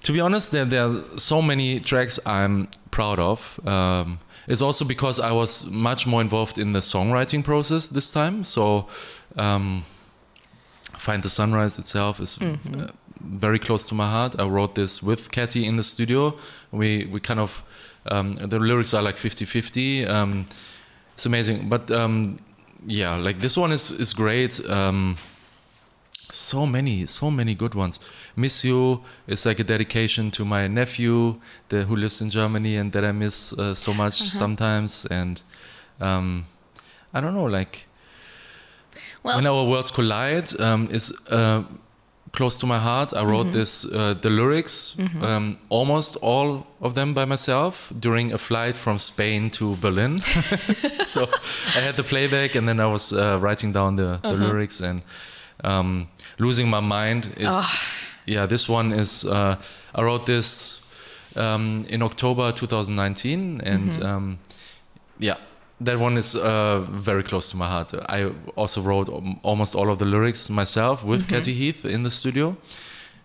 [0.03, 3.61] to be honest, there there are so many tracks I'm proud of.
[3.67, 8.45] Um, it's also because I was much more involved in the songwriting process this time.
[8.45, 8.87] So,
[9.37, 9.85] um,
[10.99, 12.57] Find the Sunrise itself is uh,
[13.21, 14.35] very close to my heart.
[14.39, 16.37] I wrote this with Katy in the studio.
[16.73, 17.63] We we kind of
[18.11, 20.09] um, the lyrics are like 50-50.
[20.09, 20.47] Um,
[21.15, 22.39] it's amazing, but um,
[22.87, 24.61] yeah, like this one is is great.
[24.69, 25.17] Um,
[26.33, 28.01] so many, so many good ones.
[28.35, 32.93] Miss You is like a dedication to my nephew the, who lives in Germany and
[32.93, 35.07] that I miss uh, so much sometimes.
[35.07, 35.41] And
[36.01, 36.47] um,
[37.15, 37.87] I don't know, like
[39.23, 41.63] well when our worlds collide um, is uh,
[42.37, 43.13] close to my heart.
[43.13, 48.39] I wrote this uh, the lyrics um, almost all of them by myself during a
[48.39, 50.19] flight from Spain to Berlin.
[51.05, 51.27] so
[51.77, 55.03] I had the playback and then I was uh, writing down the, the lyrics and
[55.65, 56.09] um,
[56.39, 57.65] losing my mind is
[58.27, 59.57] yeah this one is uh,
[59.95, 60.81] I wrote this
[61.37, 64.07] um, in October 2019, and Mm-hmm.
[64.07, 64.39] um,
[65.19, 65.37] yeah,
[65.81, 67.93] that one is uh, very close to my heart.
[68.09, 69.09] I also wrote
[69.43, 71.35] almost all of the lyrics myself with Mm-hmm.
[71.37, 72.57] Katy Heath in the studio.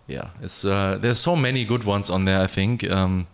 [0.08, 2.40] Yeah, it's uh, there's so many good ones on there.
[2.44, 3.26] I think um,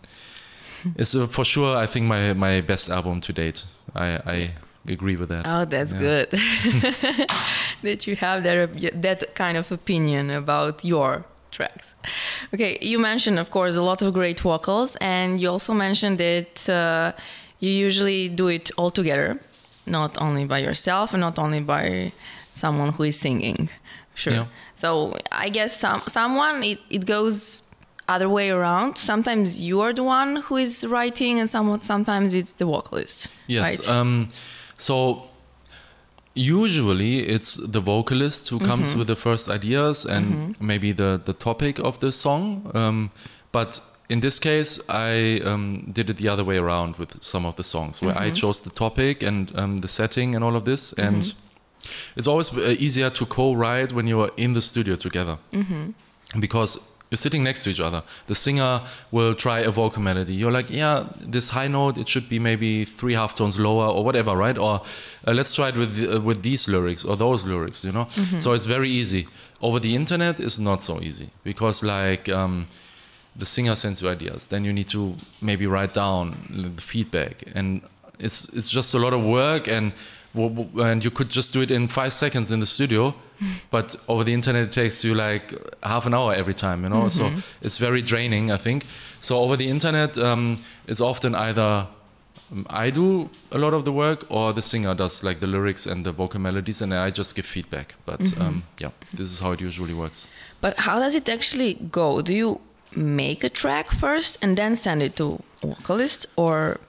[0.95, 1.75] it's uh, for sure.
[1.83, 3.65] I think my my best album to date.
[3.95, 4.51] I, I
[4.87, 5.45] agree with that.
[5.47, 5.99] Oh, that's Yeah.
[5.99, 6.29] good.
[7.83, 11.95] that you have that that kind of opinion about your tracks.
[12.53, 16.69] Okay, you mentioned, of course, a lot of great vocals, and you also mentioned that
[16.69, 17.11] uh,
[17.59, 19.39] you usually do it all together,
[19.85, 22.11] not only by yourself and not only by
[22.53, 23.69] someone who is singing.
[24.15, 24.33] Sure.
[24.33, 24.45] Yeah.
[24.75, 27.63] So I guess some someone it, it goes
[28.07, 28.97] other way around.
[28.97, 33.27] Sometimes you are the one who is writing, and somewhat sometimes it's the vocalist.
[33.47, 33.63] Yes.
[33.63, 33.89] Right?
[33.89, 34.29] Um,
[34.77, 35.23] so
[36.35, 38.99] usually it's the vocalist who comes Mm-hmm.
[38.99, 42.71] with the first ideas and maybe the the topic of the song.
[42.73, 43.11] Um,
[43.51, 47.55] but in this case, I um, did it the other way around with some of
[47.55, 48.23] the songs, where Mm-hmm.
[48.23, 51.33] I chose the topic and um, the setting and all of this, and
[52.15, 55.37] it's always uh, easier to co-write when you are in the studio together
[56.39, 56.77] because
[57.09, 58.03] you're sitting next to each other.
[58.27, 58.81] The singer
[59.11, 60.33] will try a vocal melody.
[60.35, 64.03] You're like, yeah, this high note it should be maybe three half tones lower or
[64.03, 64.57] whatever, right?
[64.57, 64.81] Or
[65.27, 68.07] uh, let's try it with uh, with these lyrics or those lyrics, you know.
[68.39, 69.27] So it's very easy.
[69.61, 72.27] Over the internet it's not so easy because like.
[72.29, 72.67] Um,
[73.39, 74.47] the singer sends you ideas.
[74.47, 76.35] Then you need to maybe write down
[76.75, 77.43] the feedback.
[77.55, 77.81] And
[78.19, 79.93] it's it's just a lot of work and
[80.35, 83.15] and you could just do it in five seconds in the studio.
[83.71, 85.45] But over the internet it takes you like
[85.81, 87.07] half an hour every time you know?
[87.07, 87.31] So
[87.61, 88.85] it's very draining i think.
[89.21, 91.87] So over the internet um, it's often either
[92.51, 95.85] um, I do a lot of the work, or the singer does like the lyrics
[95.85, 97.95] and the vocal melodies, and I just give feedback.
[98.05, 100.27] But um, yeah, this is how it usually works.
[100.59, 102.21] But how does it actually go?
[102.21, 102.59] Do you
[102.95, 106.79] make a track first and then send it to vocalist, or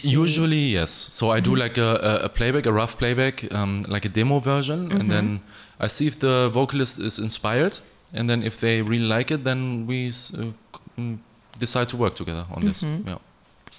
[0.00, 0.90] Usually, yes.
[0.90, 4.90] So I do like a, a, playback, a rough playback, um, like a demo version,
[4.92, 5.40] and then
[5.80, 7.78] I see if the vocalist is inspired,
[8.14, 10.52] and then if they really like it, then we uh,
[10.98, 11.18] mm,
[11.58, 12.82] decide to work together on this.
[12.82, 13.18] Yeah,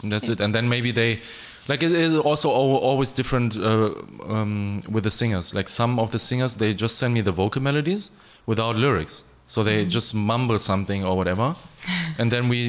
[0.02, 0.40] and that's it.
[0.40, 1.22] And then maybe they,
[1.68, 3.94] like, it is also always different uh,
[4.28, 5.56] um, with the singers.
[5.56, 8.12] Like some of the singers, they just send me the vocal melodies
[8.46, 9.24] without lyrics.
[9.54, 11.56] So they just mumble something or whatever,
[12.18, 12.60] and then we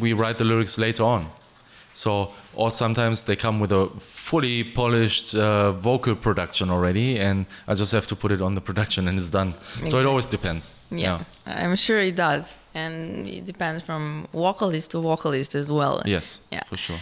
[0.00, 1.30] we write the lyrics later on.
[1.94, 7.74] So, or sometimes they come with a fully polished uh, vocal production already, and I
[7.74, 9.54] just have to put it on the production and it's done.
[9.86, 10.72] So it always depends.
[10.90, 16.02] yeah, I'm sure it does, and it depends from vocalist to vocalist as well.
[16.04, 16.40] Yes.
[16.52, 16.64] Yeah.
[16.68, 17.00] For sure.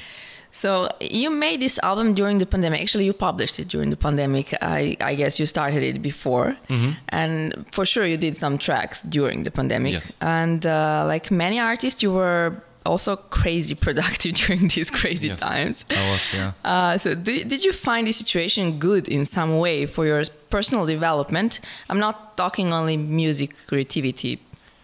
[0.62, 2.80] So you made this album during the pandemic.
[2.80, 4.46] Actually, you published it during the pandemic.
[4.62, 6.92] I, I guess you started it before, Mm-hmm.
[7.10, 9.92] and for sure you did some tracks during the pandemic.
[9.92, 10.14] Yes.
[10.20, 12.54] And uh, like many artists, you were
[12.86, 15.40] also crazy productive during these crazy Yes.
[15.40, 15.84] times.
[15.90, 16.32] I was.
[16.32, 16.52] Yeah.
[16.64, 20.86] Uh, so did, did you find this situation good in some way for your personal
[20.86, 21.60] development?
[21.90, 24.38] I'm not talking only music creativity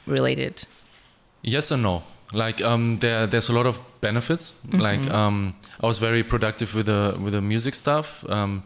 [0.07, 0.55] related.
[1.43, 2.03] Yes and no.
[2.35, 4.53] Like um, there, there's a lot of benefits.
[4.71, 8.25] Like um, I was very productive with the with the music stuff.
[8.29, 8.63] Um,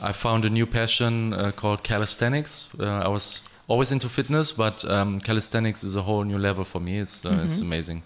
[0.00, 2.68] I found a new passion uh, called calisthenics.
[2.80, 6.80] Uh, I was always into fitness, but um, calisthenics is a whole new level for
[6.80, 6.98] me.
[6.98, 8.02] It's uh, it's amazing,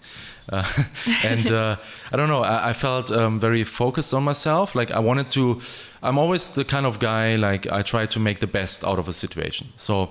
[0.51, 0.67] uh,
[1.23, 1.77] and uh,
[2.11, 2.43] I don't know.
[2.43, 4.75] I, I felt um, very focused on myself.
[4.75, 5.59] Like I wanted to.
[6.03, 9.07] I'm always the kind of guy like I try to make the best out of
[9.07, 9.67] a situation.
[9.77, 10.09] So.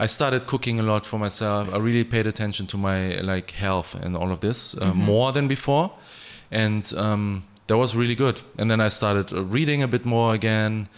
[0.00, 1.68] I started cooking a lot for myself.
[1.74, 5.48] I really paid attention to my like health and all of this uh, more than
[5.48, 5.90] before,
[6.50, 8.40] and um, that was really good.
[8.58, 10.88] And then I started uh, reading a bit more again,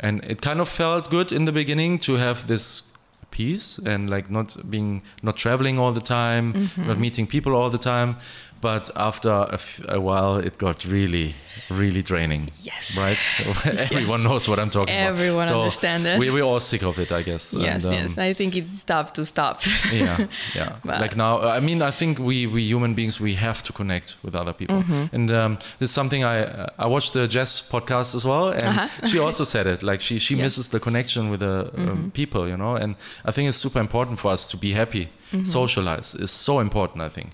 [0.00, 2.90] and it kind of felt good in the beginning to have this
[3.30, 7.78] peace and like not being not traveling all the time, not meeting people all the
[7.78, 8.16] time.
[8.64, 11.34] But after a, f- a while, it got really,
[11.70, 12.50] really draining.
[12.70, 12.96] Yes.
[13.04, 13.22] Right.
[13.90, 15.48] Everyone knows what I'm talking Everyone about.
[15.48, 16.18] So understand that.
[16.18, 17.52] We we're all sick of it, I guess.
[17.54, 18.18] Yes, And, um, yes.
[18.18, 19.56] I think it's tough to stop.
[19.92, 20.26] yeah
[20.60, 23.72] yeah But- like now i mean i think we we human beings we have to
[23.72, 25.14] connect with other people Mm-hmm.
[25.16, 26.36] and um, this is something i
[26.78, 29.06] i watched the jess podcast as well and Uh-huh.
[29.10, 31.88] she also said it like she she misses the connection with the Mm-hmm.
[31.90, 32.94] um, people you know and
[33.28, 35.44] i think it's super important for us to be happy Mm-hmm.
[35.46, 37.28] socialize is so important i think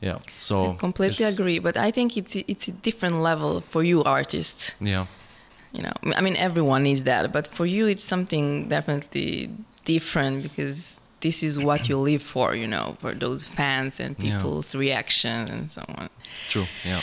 [0.00, 4.04] yeah so I completely agree, but I think it's it's a different level for you
[4.04, 4.72] artists.
[4.80, 5.06] yeah
[5.72, 9.50] You know, I mean, everyone needs that, but for you, it's something definitely
[9.84, 12.54] different because this is what you live for.
[12.56, 14.24] You know, for those fans and Yeah.
[14.26, 16.08] people's reaction and so on.
[16.48, 17.02] true yeah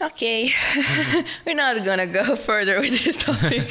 [0.00, 0.50] Okay,
[1.46, 3.66] we're not gonna go further with this topic.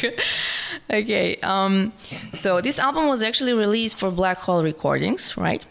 [1.00, 1.92] okay, um,
[2.34, 5.66] so this album was actually released for Black Hole Recordings, right?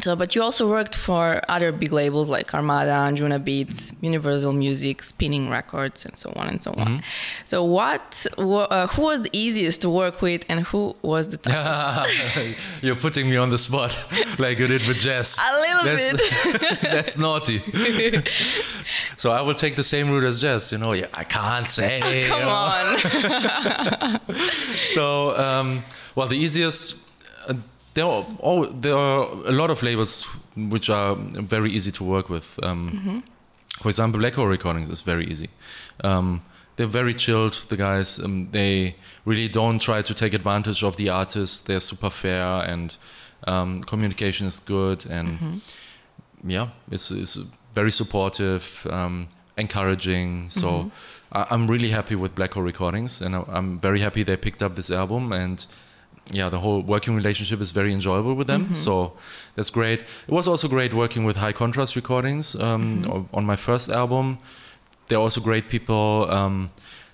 [0.00, 5.50] So, but you also worked for other big labels like Armada, Anjunabeats, Universal Music, Spinnin'
[5.50, 7.02] Records, and so on and so on.
[7.44, 12.58] So, what uh, who was the easiest to work with, and who was the toughest?
[12.82, 13.96] You're putting me on the spot
[14.38, 15.38] like you did with Jess.
[15.38, 17.60] A little that's, that's naughty.
[19.16, 20.72] so I will take the same route as Jess.
[20.72, 22.28] You know, yeah, I can't say.
[22.28, 22.52] Come you know.
[24.16, 24.20] on.
[24.94, 25.84] So, um,
[26.14, 27.01] well, the easiest.
[27.94, 30.26] There are all, there are a lot of labels
[30.56, 32.58] which are very easy to work with.
[32.62, 33.22] Um,
[33.80, 35.48] For example, Black Hole Recordings is very easy.
[36.04, 36.42] Um,
[36.76, 37.54] they're very chilled.
[37.68, 41.66] The guys um, they really don't try to take advantage of the artist.
[41.66, 42.96] They're super fair and
[43.46, 45.60] um, communication is good and
[46.44, 47.38] yeah, it's, it's
[47.74, 50.50] very supportive, um, encouraging.
[50.50, 50.90] So
[51.32, 54.62] I, I'm really happy with Black Hole Recordings, and I, I'm very happy they picked
[54.62, 55.32] up this album.
[55.32, 55.66] And
[56.30, 58.74] yeah, the whole working relationship is very enjoyable with them.
[58.74, 59.12] So
[59.56, 60.00] that's great.
[60.02, 64.38] It was also great working with High Contrast Recordings um, o- on my first album.
[65.08, 66.26] They're also great people.
[66.30, 66.70] Um,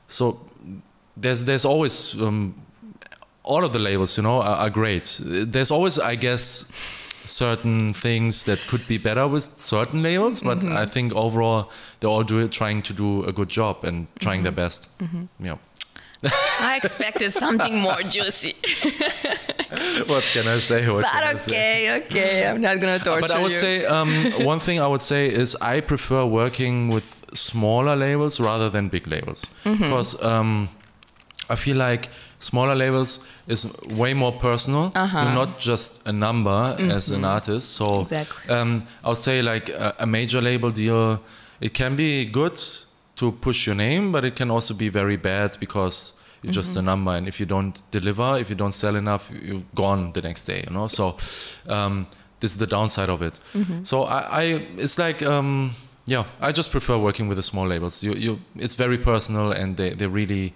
[0.08, 0.40] so
[1.16, 2.54] there's there's always um,
[3.42, 5.20] all of the labels, you know, are, are great.
[5.24, 6.70] There's always, I guess,
[7.24, 12.24] certain things that could be better with certain labels, but I think overall they're all
[12.24, 14.86] do, trying to do a good job and trying their best.
[15.40, 15.56] Yeah.
[16.60, 18.54] I expected something more juicy.
[20.06, 20.88] what can I say?
[20.88, 21.52] What But say?
[21.52, 23.20] okay, okay, I'm not gonna torture you.
[23.20, 23.58] But I would you.
[23.58, 28.70] say um, one thing I would say is I prefer working with smaller labels rather
[28.70, 29.82] than big labels Mm-hmm.
[29.82, 30.68] because um,
[31.50, 32.08] I feel like
[32.40, 34.92] smaller labels is way more personal.
[34.94, 37.72] You're not just a number as an artist.
[37.72, 37.94] So Uh-huh.
[38.04, 38.14] Mm-hmm.
[38.14, 38.54] Exactly.
[38.54, 41.20] um, I would say like a, a major label deal,
[41.60, 42.58] it can be good
[43.18, 46.12] to push your name, but it can also be very bad because
[46.42, 46.78] you're just Mm-hmm.
[46.88, 47.12] a number.
[47.16, 50.64] And if you don't deliver, if you don't sell enough, you're gone the next day.
[50.66, 50.88] You know.
[50.88, 51.16] So
[51.68, 52.06] um,
[52.40, 53.38] this is the downside of it.
[53.54, 53.84] Mm-hmm.
[53.84, 54.42] So I, I
[54.84, 55.22] it's like.
[55.22, 55.74] Um,
[56.10, 58.02] yeah, I just prefer working with the small labels.
[58.02, 60.54] You, you, it's very personal, and they, they really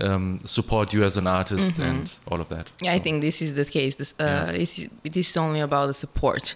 [0.00, 2.66] um, support you as an artist and all of that.
[2.66, 2.84] Mm-hmm.
[2.86, 3.96] Yeah, I think this is the case.
[3.96, 4.62] This, uh, Yeah.
[4.62, 6.54] is, this is only about the support.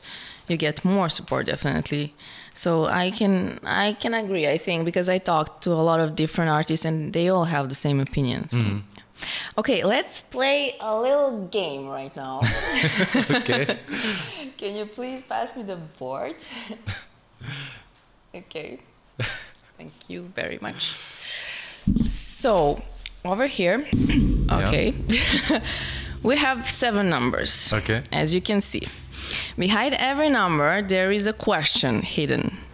[0.49, 2.15] You get more support, definitely.
[2.55, 4.47] So I can I can agree.
[4.49, 7.69] I think because I talked to a lot of different artists and they all have
[7.69, 8.53] the same opinions.
[8.53, 8.81] Mm-hmm.
[9.59, 12.41] Okay, let's play a little game right now.
[13.31, 13.79] okay.
[14.59, 16.37] Can you please pass me the board?
[18.35, 18.81] okay.
[19.77, 20.95] Thank you very much.
[22.05, 22.83] So,
[23.25, 23.87] over here,
[24.51, 24.95] okay,
[26.23, 27.73] we have seven numbers.
[27.73, 28.03] Okay.
[28.13, 28.87] As you can see.
[29.57, 32.57] Behind every number, there is a question hidden.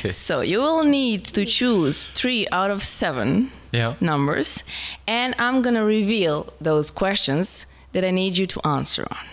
[0.00, 0.12] Okay.
[0.12, 3.94] So, you will need to choose three out of seven Yeah.
[4.00, 4.64] numbers,
[5.06, 9.24] and I'm gonna reveal those questions that I need you to answer on.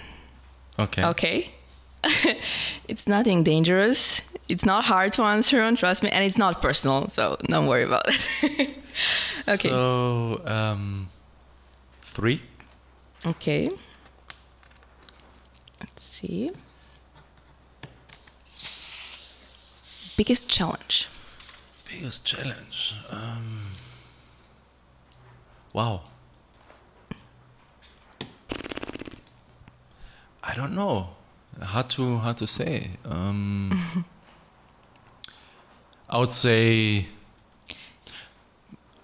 [0.85, 1.03] Okay.
[1.05, 1.51] Okay.
[2.89, 4.21] it's nothing dangerous.
[4.49, 7.83] It's not hard to answer on, trust me, and it's not personal, so don't worry
[7.83, 8.69] about it.
[9.47, 9.69] okay.
[9.69, 11.07] So um,
[12.01, 12.41] three.
[13.25, 13.69] Okay.
[15.79, 16.51] Let's see.
[20.15, 21.07] Biggest challenge.
[21.87, 22.95] Biggest challenge.
[23.09, 23.71] Um,
[25.73, 26.01] wow.
[30.43, 31.09] I don't know.
[31.61, 32.91] Hard to hard to say.
[33.05, 34.05] Um,
[36.09, 37.07] I would say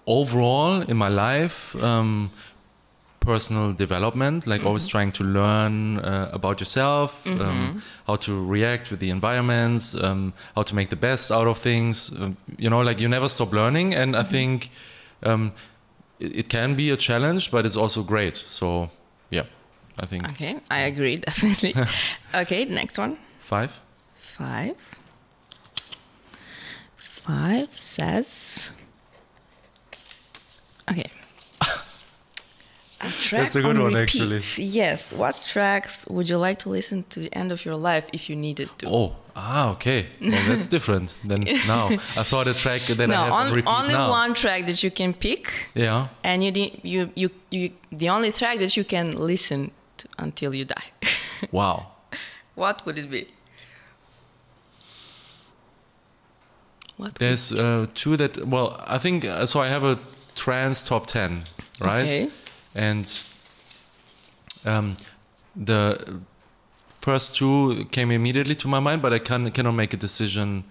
[0.08, 2.32] overall in my life, um,
[3.26, 9.00] personal development, like always trying to learn uh, about yourself, um, how to react with
[9.00, 12.12] the environments, um, how to make the best out of things.
[12.12, 14.70] Um, you know, like you never stop learning, and I think
[15.24, 15.52] um,
[16.20, 18.36] it, it can be a challenge, but it's also great.
[18.36, 18.90] So,
[19.30, 19.46] yeah,
[20.00, 21.74] I think Okay, I agree, definitely.
[22.36, 23.18] okay, next one.
[23.40, 23.80] five.
[24.20, 24.76] Five.
[26.98, 28.70] Five says.
[30.92, 31.10] Okay.
[33.04, 34.22] A track That's a good on one, repeat.
[34.22, 34.66] actually.
[34.66, 35.12] Yes.
[35.14, 38.36] What tracks would you like to listen to the end of your life if you
[38.36, 38.88] needed to?
[38.88, 40.08] Oh, ah, okay.
[40.22, 41.90] Well, that's different than now.
[42.16, 44.10] I thought a track that I no, have on on, repeat only now.
[44.10, 46.08] one track that you can pick, Yeah.
[46.24, 50.54] and you, de- you, you, you, the only track that you can listen to until
[50.54, 50.88] you die.
[51.52, 51.88] Wow.
[52.56, 53.28] what would it be?
[56.98, 57.16] What?
[57.16, 58.48] There's uh, two that.
[58.48, 59.60] Well, I think uh, so.
[59.60, 60.00] I have a
[60.36, 61.44] trance top ten,
[61.82, 62.06] right?
[62.06, 62.30] Okay.
[62.76, 63.06] And
[64.66, 64.98] um,
[65.56, 66.20] the
[67.00, 70.64] first two came immediately to my mind, but I can cannot make a decision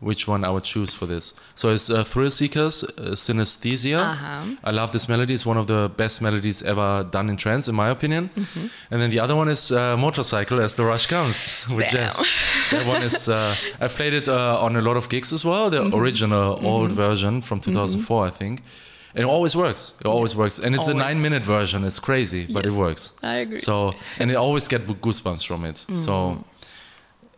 [0.00, 1.32] which one I would choose for this.
[1.54, 3.98] So it's uh, Thrillseekers, uh, Synaesthesia.
[3.98, 4.56] Uh-huh.
[4.62, 5.32] I love this melody.
[5.32, 8.28] It's one of the best melodies ever done in trance, in my opinion.
[8.36, 8.66] Mm-hmm.
[8.90, 12.08] And then the other one is uh, Motorcycle as the Rush Comes with Damn.
[12.08, 12.22] Jes.
[12.70, 15.70] that one is, uh, I played it uh, on a lot of gigs as well,
[15.70, 15.94] the Mm-hmm.
[15.94, 18.62] original old version from 2004, I think.
[19.14, 19.92] And it always works.
[20.00, 20.58] It always works.
[20.58, 21.84] And it's a nine minute version.
[21.84, 23.12] It's crazy, but it works.
[23.22, 23.60] I agree.
[23.60, 25.84] So, and I always get goosebumps from it.
[25.88, 25.96] Mm.
[25.96, 26.44] So,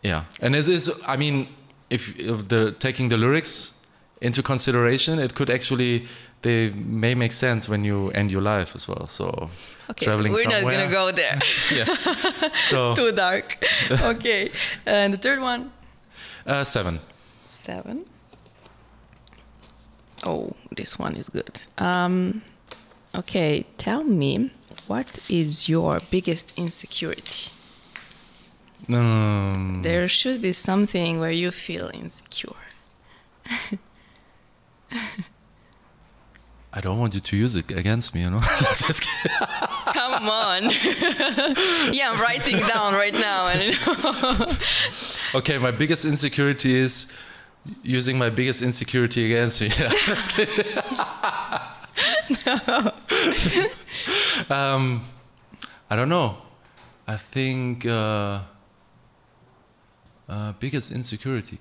[0.03, 0.25] yeah.
[0.41, 0.91] And this is.
[1.07, 1.49] I mean,
[1.91, 3.75] if, if the taking the lyrics
[4.23, 6.07] into consideration, it could actually,
[6.43, 9.07] they may make sense when you end your life as well.
[9.07, 9.51] So,
[9.91, 10.63] okay, traveling we're somewhere.
[10.63, 11.39] not gonna go there.
[11.73, 12.51] yeah.
[12.71, 13.63] So, Too dark.
[13.91, 14.51] okay,
[14.87, 15.73] and the third one,
[16.47, 17.01] uh, seven.
[17.47, 18.07] seven.
[20.25, 21.61] Oh, this one is good.
[21.79, 22.43] Um,
[23.15, 24.51] okay, tell me,
[24.87, 27.51] what is your biggest insecurity?
[28.89, 32.51] Um, There should be something where you feel insecure.
[36.73, 38.39] I don't want you to use it against me, you know?
[39.95, 40.65] Come on.
[41.93, 43.49] yeah, I'm writing down right now.
[43.49, 44.59] And
[45.35, 47.07] okay, my biggest insecurity is
[47.83, 49.61] using my biggest insecurity against.
[49.63, 50.65] Yeah, just kidding.
[54.51, 55.03] um,
[55.91, 56.37] I don't know.
[57.09, 58.41] I think uh,
[60.29, 61.59] uh, biggest insecurity.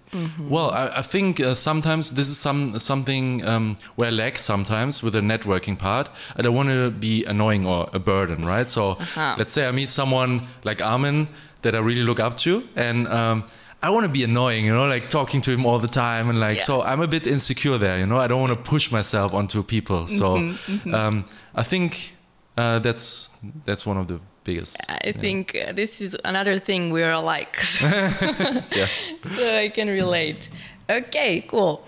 [0.49, 5.03] Well, I, I think uh, sometimes this is some something um, where I lack sometimes
[5.03, 6.10] with the networking part.
[6.36, 8.70] I don't want to be annoying or a burden, right?
[8.70, 9.36] So Uh-huh.
[9.38, 11.28] let's say I meet someone like Armin
[11.62, 13.43] that I really look up to, and um,
[13.86, 16.40] I want to be annoying, you know, like talking to him all the time, and
[16.40, 16.66] like Yeah.
[16.70, 18.18] so I'm a bit insecure there, you know.
[18.26, 20.28] I don't want to push myself onto people, so
[21.00, 21.26] Um,
[21.62, 22.16] I think
[22.58, 23.30] uh, that's
[23.66, 24.78] that's one of the biggest.
[25.08, 27.56] I think uh, this is another thing we're alike.
[27.64, 27.86] So,
[28.80, 28.88] Yeah.
[29.38, 30.50] so I can relate.
[30.90, 31.80] Okay, cool.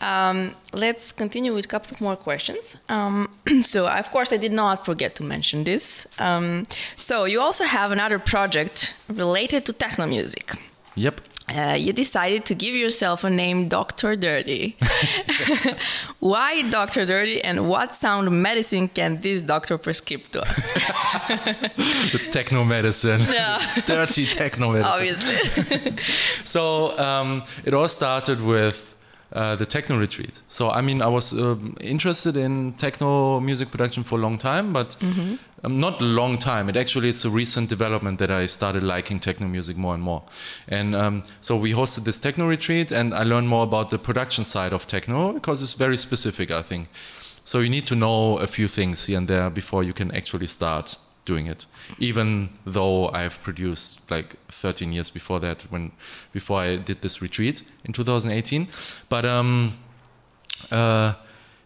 [0.00, 2.76] Um, let's continue with a couple of more questions.
[2.88, 3.28] Um,
[3.62, 6.06] so, of course, I did not forget to mention this.
[6.18, 6.64] Um,
[6.96, 10.52] so, you also have another project related to techno music.
[10.96, 11.20] Yep.
[11.54, 14.16] Uh, you decided to give yourself a name, Dr.
[14.16, 14.76] Dirty.
[16.20, 17.04] Why Dr.
[17.04, 20.72] Dirty and what sound medicine can this doctor prescribe to us?
[22.12, 23.60] The techno medicine, Yeah.
[23.86, 24.92] dirty techno medicine.
[24.92, 25.96] Obviously.
[26.44, 28.91] So um, it all started with
[29.32, 30.42] uh, the techno retreat.
[30.48, 34.72] So I mean, I was um, interested in techno music production for a long time,
[34.72, 36.68] but um, not a long time.
[36.68, 40.22] It actually it's a recent development that I started liking techno music more and more.
[40.68, 44.44] And um, so we hosted this techno retreat, and I learned more about the production
[44.44, 46.88] side of techno because it's very specific, I think.
[47.44, 50.46] So you need to know a few things here and there before you can actually
[50.46, 51.66] start doing it.
[51.98, 55.92] Even though I've produced like 13 years before that, when
[56.32, 58.68] before I did this retreat in 2018.
[59.08, 59.74] But um,
[60.70, 61.14] uh,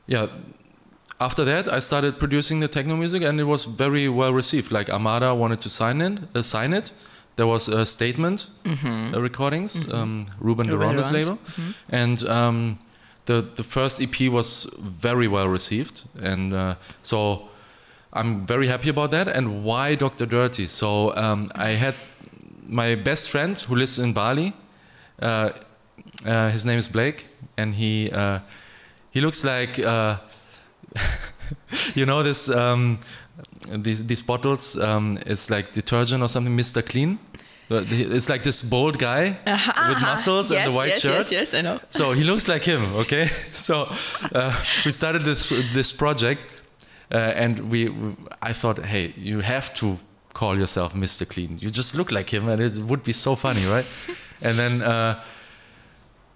[0.06, 0.26] yeah,
[1.20, 4.70] after that I started producing the techno music, and it was very well received.
[4.72, 6.90] Like Armada wanted to sign it, uh, sign it.
[7.36, 8.46] There was a statement
[9.14, 11.38] uh, recordings, um, Ruben Duran's label,
[11.90, 12.78] and um,
[13.26, 17.48] the the first EP was very well received, and uh, so
[18.16, 19.28] I'm very happy about that.
[19.28, 20.26] And why Dr.
[20.26, 20.66] Dirty?
[20.66, 21.94] So um, I had
[22.66, 24.52] my best friend who lives in Bali.
[25.20, 25.50] Uh,
[26.24, 28.40] uh, his name is Blake, and he uh,
[29.10, 30.16] he looks like uh,
[31.94, 32.98] you know this um,
[33.68, 34.76] these these bottles.
[34.78, 36.82] Um, it's like detergent or something, Mr.
[36.82, 37.18] Clean.
[37.68, 39.38] It's like this bold guy
[39.88, 41.12] with muscles yes, and the white yes, shirt.
[41.12, 41.80] Yes, yes, I know.
[41.90, 43.28] So he looks like him, okay?
[43.52, 43.88] So
[44.32, 46.46] uh, we started this this project,
[47.12, 47.90] uh, and we,
[48.42, 49.98] I thought, hey, you have to
[50.34, 51.28] call yourself Mr.
[51.28, 51.58] Clean.
[51.58, 53.86] You just look like him, and it would be so funny, right?
[54.42, 55.22] and then, uh,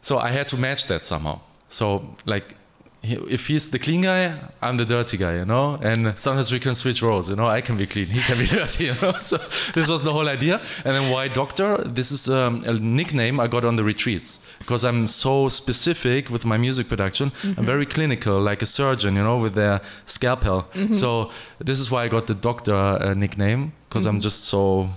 [0.01, 1.41] so I had to match that somehow.
[1.69, 2.57] So like,
[3.03, 5.79] if he's the clean guy, I'm the dirty guy, you know.
[5.83, 7.47] And sometimes we can switch roles, you know.
[7.47, 9.15] I can be clean, he can be dirty, you know.
[9.21, 9.39] So
[9.75, 10.61] this was the whole idea.
[10.85, 11.79] And then why doctor?
[11.79, 16.45] This is um, a nickname I got on the retreats because I'm so specific with
[16.45, 17.33] my music production.
[17.57, 20.67] I'm very clinical, like a surgeon, you know, with their scalpel.
[20.93, 24.91] So this is why I got the doctor uh, nickname because I'm just so,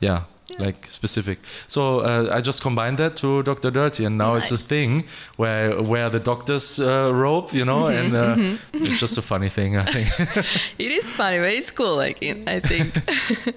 [0.00, 0.24] yeah.
[0.58, 1.38] Like specific,
[1.68, 5.04] so uh, I just combined that to Doctor Dirty, and now it's a thing
[5.36, 8.36] where I wear the doctor's uh, robe, you know, and uh,
[8.72, 10.08] it's just a funny thing, I think.
[10.78, 11.96] It is funny, but it's cool.
[11.96, 12.94] Like I think.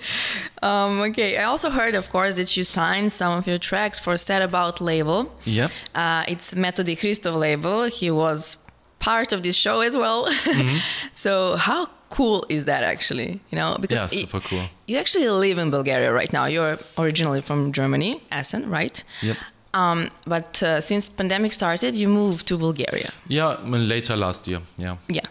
[0.61, 4.17] um, okay, I also heard, of course, that you signed some of your tracks for
[4.17, 5.33] Set About label.
[5.45, 5.71] yep.
[5.95, 7.83] Uh, it's Metodi Hristov label.
[7.85, 8.57] He was
[8.99, 10.27] part of this show as well.
[10.27, 10.77] Mm-hmm.
[11.13, 11.87] so how
[12.17, 13.31] cool is that actually?
[13.51, 14.65] You know, because Yeah, it- super cool.
[14.89, 16.45] you actually live in Bulgaria right now.
[16.55, 18.97] You're originally from Germany, Essen, right?
[19.29, 19.37] Yep.
[19.81, 19.99] Um,
[20.33, 23.09] but uh, since pandemic started, you moved to Bulgaria.
[23.37, 23.51] Yeah,
[23.93, 24.61] later last year.
[24.85, 24.95] Yeah.
[25.17, 25.27] Yeah.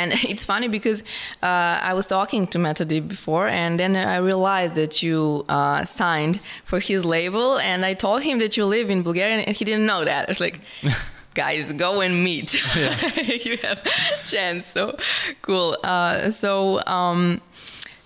[0.00, 0.98] And it's funny because
[1.42, 6.36] uh, I was talking to Metodi before, and then I realized that you uh, signed
[6.70, 9.86] for his label, and I told him that you live in Bulgaria, and he didn't
[9.92, 10.20] know that.
[10.28, 10.56] I was like,
[11.34, 12.54] guys, go and meet.
[13.44, 13.82] you have
[14.24, 14.68] chance.
[14.68, 14.96] So
[15.42, 15.76] cool.
[15.84, 17.40] Uh, so um,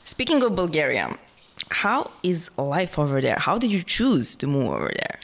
[0.05, 1.17] speaking of Bulgaria,
[1.71, 3.37] how is life over there?
[3.39, 5.19] How did you choose to move over there?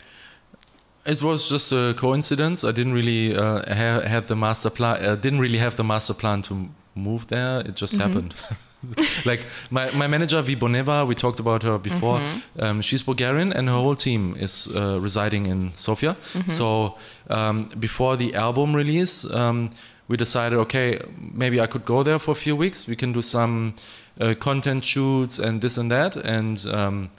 [1.07, 2.64] It was just a coincidence.
[2.64, 5.05] I didn't really uh, ha- had the master plan.
[5.05, 7.61] Uh, didn't really have the master plan to move there.
[7.61, 8.34] It just happened.
[9.24, 12.20] like my, my manager Viboneva, we talked about her before.
[12.59, 16.16] Um, she's Bulgarian, and her whole team is uh, residing in Sofia.
[16.49, 16.97] So
[17.30, 19.70] um, before the album release, um,
[20.09, 21.01] we decided, okay,
[21.32, 22.87] maybe I could go there for a few weeks.
[22.87, 23.74] We can do some
[24.20, 27.11] uh, content shoots and this and that, and um,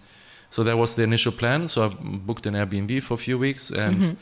[0.49, 1.67] so that was the initial plan.
[1.67, 4.17] So I booked an Airbnb for a few weeks, and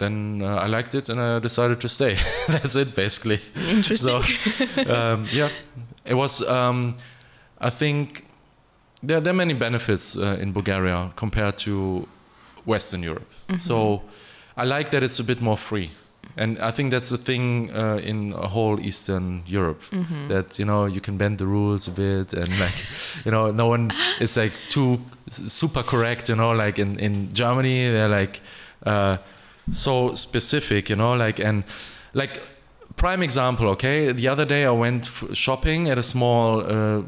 [0.00, 2.18] then uh, I liked it, and I decided to stay.
[2.48, 3.40] That's it, basically.
[3.54, 4.22] Interesting.
[4.76, 5.50] So, um, yeah,
[6.04, 6.42] it was.
[6.48, 6.96] Um,
[7.60, 8.24] I think
[9.02, 12.08] there, there are many benefits uh, in Bulgaria compared to
[12.64, 13.30] Western Europe.
[13.58, 14.02] So
[14.56, 15.90] I like that it's a bit more free.
[16.36, 19.82] And I think that's the thing uh, in a whole Eastern Europe
[20.28, 22.84] that you know you can bend the rules a bit and like
[23.24, 27.90] you know no one is like too super correct you know like in in Germany
[27.90, 28.40] they're like
[28.86, 29.16] uh,
[29.72, 31.64] so specific you know like and
[32.14, 32.40] like
[32.96, 37.02] prime example okay the other day I went f- shopping at a small uh,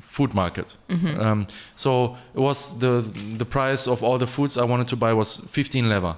[0.00, 0.74] food market
[1.20, 1.46] um,
[1.76, 3.02] so it was the
[3.38, 6.16] the price of all the foods I wanted to buy was 15 lever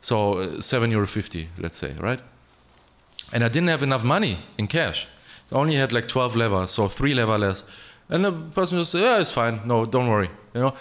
[0.00, 2.20] so uh, seven euro fifty, let's say, right?
[3.32, 5.08] And I didn't have enough money in cash.
[5.50, 7.64] I only had like twelve levers, so three lever less.
[8.08, 9.60] And the person just said, "Yeah, it's fine.
[9.64, 10.74] No, don't worry." You know,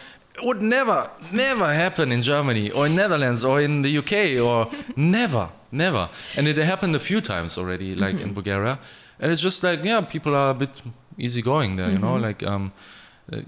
[0.43, 5.49] would never, never happen in Germany or in Netherlands or in the UK or never,
[5.71, 6.09] never.
[6.37, 8.79] And it happened a few times already, like in Bulgaria.
[9.19, 10.81] And it's just like, yeah, people are a bit
[11.17, 12.71] easygoing there, you know, like, um,
[13.31, 13.41] uh,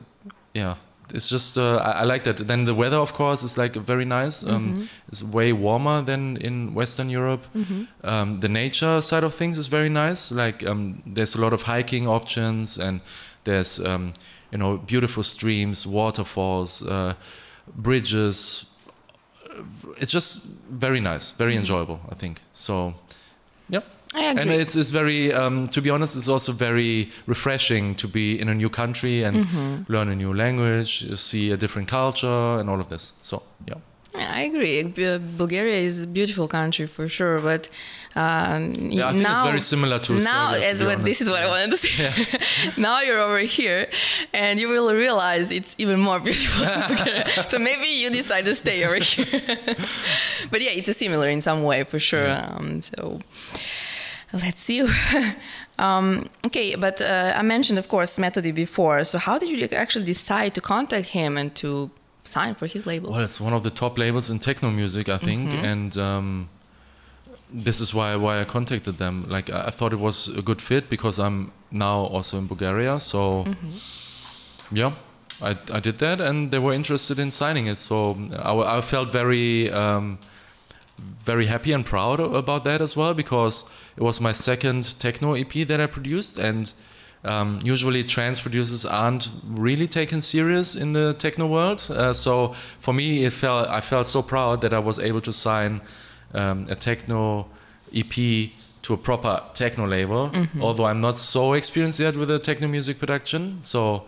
[0.53, 0.75] yeah.
[1.13, 2.37] It's just uh, I, I like that.
[2.47, 4.43] Then the weather, of course, is like very nice.
[4.43, 7.45] Um, It's way warmer than in Western Europe.
[8.03, 10.33] Um, the nature side of things is very nice.
[10.33, 12.99] Like um, there's a lot of hiking options, and
[13.45, 14.13] there's um,
[14.51, 17.13] you know beautiful streams, waterfalls, uh,
[17.75, 18.65] bridges.
[19.97, 21.99] It's just very nice, very enjoyable.
[22.11, 22.93] I think so.
[23.69, 23.85] Yep.
[24.13, 24.41] I agree.
[24.41, 28.49] And it's, it's very, um, to be honest, it's also very refreshing to be in
[28.49, 32.89] a new country and learn a new language, see a different culture, and all of
[32.89, 33.13] this.
[33.21, 33.75] So, yeah.
[34.17, 34.83] Yeah, I agree.
[35.37, 37.69] Bulgaria is a beautiful country for sure, but
[38.15, 40.51] um, Yeah, I think now, it's very similar to now.
[40.53, 41.91] Serbia, to what- this is what I wanted to say.
[42.77, 43.87] now you're over here,
[44.33, 46.65] and you will realize it's even more beautiful.
[47.51, 49.27] so maybe you decide to stay over here.
[50.51, 52.29] but yeah, it's a similar in some way for sure.
[52.29, 53.19] Um, so
[54.33, 54.81] let's see.
[55.79, 59.03] um, okay, but uh, I mentioned, of course, Metodi before.
[59.03, 61.91] So how did you actually decide to contact him and to
[62.27, 63.11] sign for his label?
[63.11, 66.49] Well, it's one of the top labels in techno music, I think, and um,
[67.51, 69.25] this is why why I contacted them.
[69.27, 72.99] Like I, I thought it was a good fit because I'm now also in Bulgaria,
[72.99, 73.45] so
[74.71, 74.93] yeah,
[75.41, 77.77] I I did that, and they were interested in signing it.
[77.77, 79.71] So I, I felt very.
[79.71, 80.19] Um,
[80.99, 83.65] very happy and proud about that as well because
[83.95, 86.73] it was my second techno EP that I produced and
[87.23, 91.85] um, usually trance producers aren't really taken serious in the techno world.
[91.89, 95.33] Uh, so for me, it felt I felt so proud that I was able to
[95.33, 95.81] sign
[96.33, 97.47] um, a techno
[97.93, 98.13] EP
[98.83, 100.31] to a proper techno label.
[100.61, 104.05] Although I'm not so experienced yet with the techno music production, so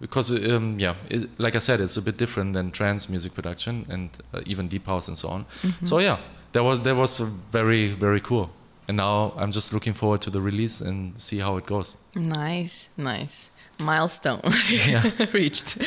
[0.00, 3.86] because um, yeah, it, like I said, it's a bit different than trance music production
[3.88, 5.46] and uh, even deep house and so on.
[5.84, 6.18] So yeah,
[6.52, 8.50] that was that was very very cool.
[8.88, 11.96] And now I'm just looking forward to the release and see how it goes.
[12.14, 13.48] Nice, nice.
[13.78, 14.42] Milestone
[15.32, 15.78] reached.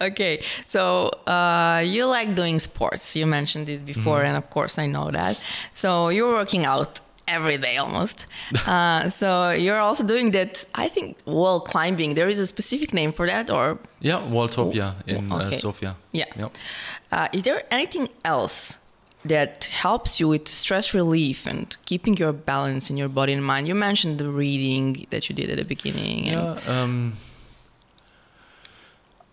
[0.00, 3.16] Okay, so uh, you like doing sports.
[3.16, 5.40] You mentioned this before, and of course, I know that.
[5.74, 8.26] So you're working out every day almost.
[8.66, 12.14] uh, so you're also doing that, I think, wall climbing.
[12.14, 15.56] There is a specific name for that, or Yeah, Walltopia in uh, okay.
[15.56, 15.96] Sofia.
[16.12, 16.26] yeah.
[16.38, 16.56] Yep.
[17.12, 18.78] Uh, is there anything else
[19.24, 23.66] that helps you with stress relief and keeping your balance in your body and mind?
[23.68, 26.28] You mentioned the reading that you did at the beginning.
[26.28, 26.82] And Yeah.
[26.82, 27.14] Um,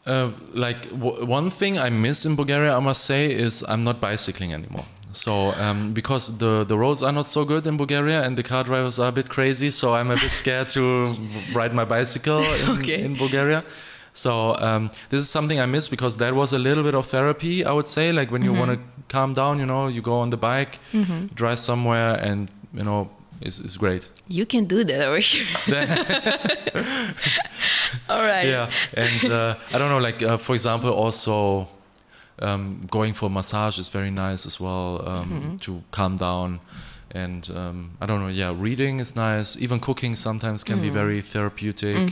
[0.06, 4.02] uh, like w- one thing I miss in Bulgaria, I must say, is I'm not
[4.02, 4.86] bicycling anymore.
[5.14, 8.64] So um, because the the roads are not so good in Bulgaria and the car
[8.64, 11.16] drivers are a bit crazy, so I'm a bit scared to
[11.54, 13.02] ride my bicycle in, Okay.
[13.04, 13.64] in Bulgaria.
[14.14, 17.64] So um, this is something I miss because that was a little bit of therapy,
[17.66, 18.12] I would say.
[18.12, 20.80] Like when you want to calm down, you know, you go on the bike,
[21.34, 23.10] drive somewhere, and you know,
[23.42, 24.10] it's, it's great.
[24.28, 25.46] You can do that over here.
[28.10, 28.46] All right.
[28.48, 31.68] yeah and uh, i don't know like uh, for example also
[32.40, 36.60] um, going for massage is very nice as well um, to calm down.
[37.14, 39.58] And um, i don't know yeah reading is nice.
[39.58, 42.12] Even cooking sometimes can be very therapeutic.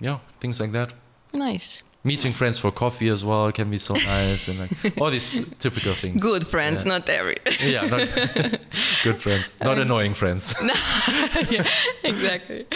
[0.00, 0.92] Yeah things like that
[1.36, 1.82] Nice.
[2.04, 5.92] meeting friends for coffee as well can be so nice and like all these typical
[6.02, 6.92] things Good friends, Yeah.
[6.94, 7.36] not every.
[7.74, 8.08] yeah not
[9.04, 10.54] good friends not annoying friends
[12.04, 12.66] exactly.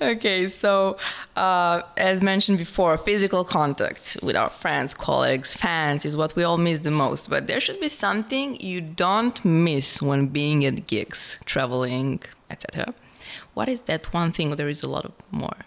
[0.00, 0.96] Okay, so
[1.36, 6.58] uh, as mentioned before, physical contact with our friends, colleagues, fans is what we all
[6.58, 7.28] miss the most.
[7.28, 12.20] But there should be something you don't miss when being at gigs, traveling,
[12.50, 12.94] etc.
[13.54, 14.56] What is that one thing?
[14.56, 15.60] There is a lot of more.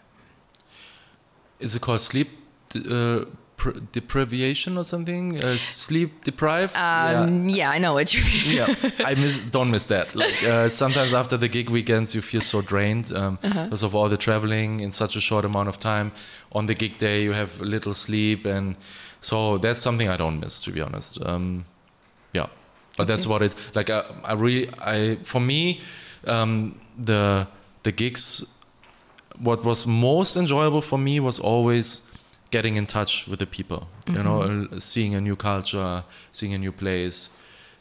[1.60, 2.30] Is it called sleep
[2.76, 3.26] uh,
[3.58, 7.22] pr- deprivation or something uh, sleep deprived Yeah.
[7.22, 7.70] Um, yeah.
[7.70, 8.56] I know what you mean.
[8.58, 10.16] yeah, I miss, don't miss that.
[10.16, 13.64] Like uh, sometimes after the gig weekends, you feel so drained um, Uh-huh.
[13.66, 16.12] because of all the traveling in such a short amount of time.
[16.52, 18.76] On the gig day, you have little sleep, and
[19.22, 21.20] so that's something I don't miss, to be honest.
[21.26, 21.66] Um,
[22.34, 22.48] yeah,
[22.98, 23.90] but that's what it like.
[23.90, 25.82] I, I really, I for me,
[26.28, 27.48] um, the
[27.84, 28.46] the gigs.
[29.40, 32.02] What was most enjoyable for me was always
[32.52, 33.88] getting in touch with the people.
[34.08, 37.30] You know, uh, seeing a new culture, seeing a new place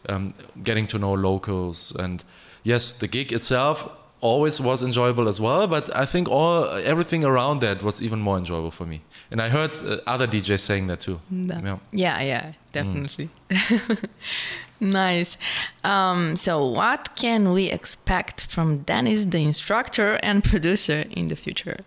[0.09, 2.25] um, getting to know locals and
[2.63, 3.89] yes the gig itself
[4.21, 8.39] always was enjoyable as well but i think all everything around that was even more
[8.39, 9.01] enjoyable for me
[9.31, 11.79] and i heard uh, other djs saying that too yeah.
[11.93, 13.31] Yeah, yeah, definitely.
[14.83, 15.39] nice.
[15.85, 21.79] Um, so, what can we expect from Dennis, the instructor and producer, in the future?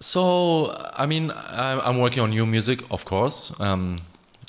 [0.00, 3.52] So, I mean, I'm working on new music, of course.
[3.60, 3.98] Um,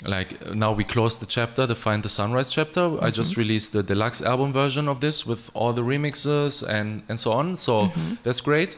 [0.03, 3.01] like now we closed the chapter, the Find the Sunrise chapter.
[3.01, 7.19] I just released the deluxe album version of this with all the remixes and and
[7.19, 7.55] so on.
[7.55, 7.91] So
[8.23, 8.75] that's great.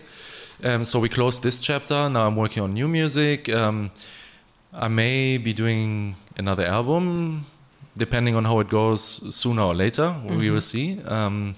[0.63, 2.09] Um, so we closed this chapter.
[2.09, 3.49] Now I'm working on new music.
[3.49, 3.91] Um,
[4.73, 7.45] I may be doing another album,
[7.97, 9.01] depending on how it goes,
[9.35, 10.15] sooner or later.
[10.37, 10.99] We will see.
[11.01, 11.55] Um,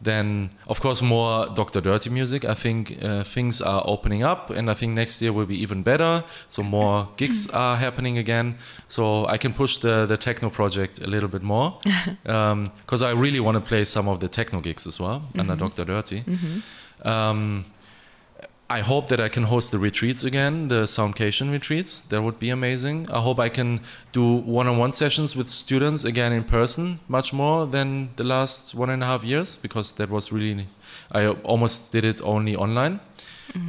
[0.00, 1.80] then, of course, more Dr.
[1.80, 2.44] Dirty music.
[2.44, 5.82] I think uh, things are opening up, and I think next year will be even
[5.84, 6.24] better.
[6.48, 8.58] So more gigs are happening again.
[8.88, 11.78] So I can push the the techno project a little bit more,
[12.24, 15.84] because I really want to play some of the techno gigs as well under Dr.
[15.84, 16.24] Dirty.
[17.04, 17.64] Um,
[18.72, 22.00] I hope that I can host the retreats again, the Soundcation retreats.
[22.08, 23.06] That would be amazing.
[23.10, 23.80] I hope I can
[24.12, 29.02] do one-on-one sessions with students again in person, much more than the last one and
[29.02, 30.68] a half years, because that was really.
[31.10, 33.00] I almost did it only online,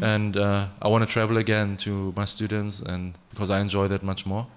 [0.01, 4.03] and uh, I want to travel again to my students, and because I enjoy that
[4.03, 4.47] much more.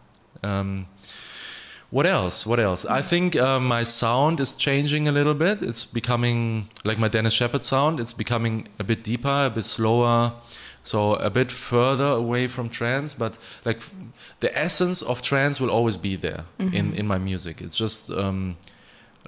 [0.44, 0.86] Um,
[1.90, 2.46] what else?
[2.46, 2.84] What else?
[2.84, 5.62] I think uh, my sound is changing a little bit.
[5.62, 8.00] It's becoming like my Dennis Sheperd sound.
[8.00, 10.32] It's becoming a bit deeper, a bit slower,
[10.82, 13.14] so a bit further away from trance.
[13.14, 13.82] But like
[14.40, 17.60] the essence of trance will always be there in in my music.
[17.60, 18.56] It's just um,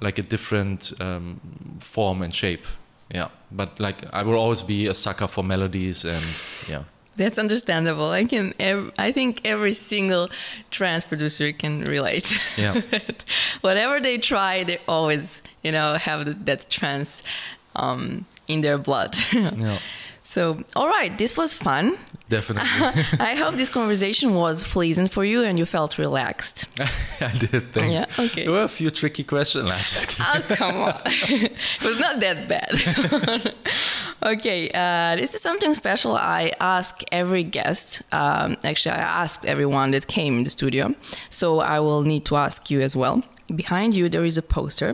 [0.01, 1.39] like a different um,
[1.79, 2.65] form and shape.
[3.09, 6.23] Yeah, but like I will always be a sucker for melodies and
[6.67, 6.83] yeah.
[7.15, 8.11] That's understandable.
[8.11, 8.53] I can.
[8.59, 10.29] Ev- I think every single
[10.71, 12.37] trance producer can relate.
[12.57, 12.81] Yeah.
[13.61, 17.21] Whatever they try, they always, you know, have that trance
[17.75, 19.15] um, in their blood.
[19.33, 19.79] Yeah,
[20.29, 21.97] so, all right, this was fun.
[22.29, 22.69] definitely.
[23.19, 26.67] I hope this conversation was pleasant for you and you felt relaxed.
[27.19, 27.73] I did.
[27.73, 27.91] Thanks.
[27.91, 28.43] Yeah, okay.
[28.43, 29.65] There were a few tricky questions.
[30.05, 30.25] Kidding.
[30.27, 31.01] Oh, come on.
[31.05, 33.55] it was not that bad.
[34.21, 38.03] okay, uh, this is something special I ask every guest.
[38.11, 40.93] Um, actually, I asked everyone that came in the studio.
[41.31, 43.23] So I will need to ask you as well.
[43.55, 44.93] Behind you, there is a poster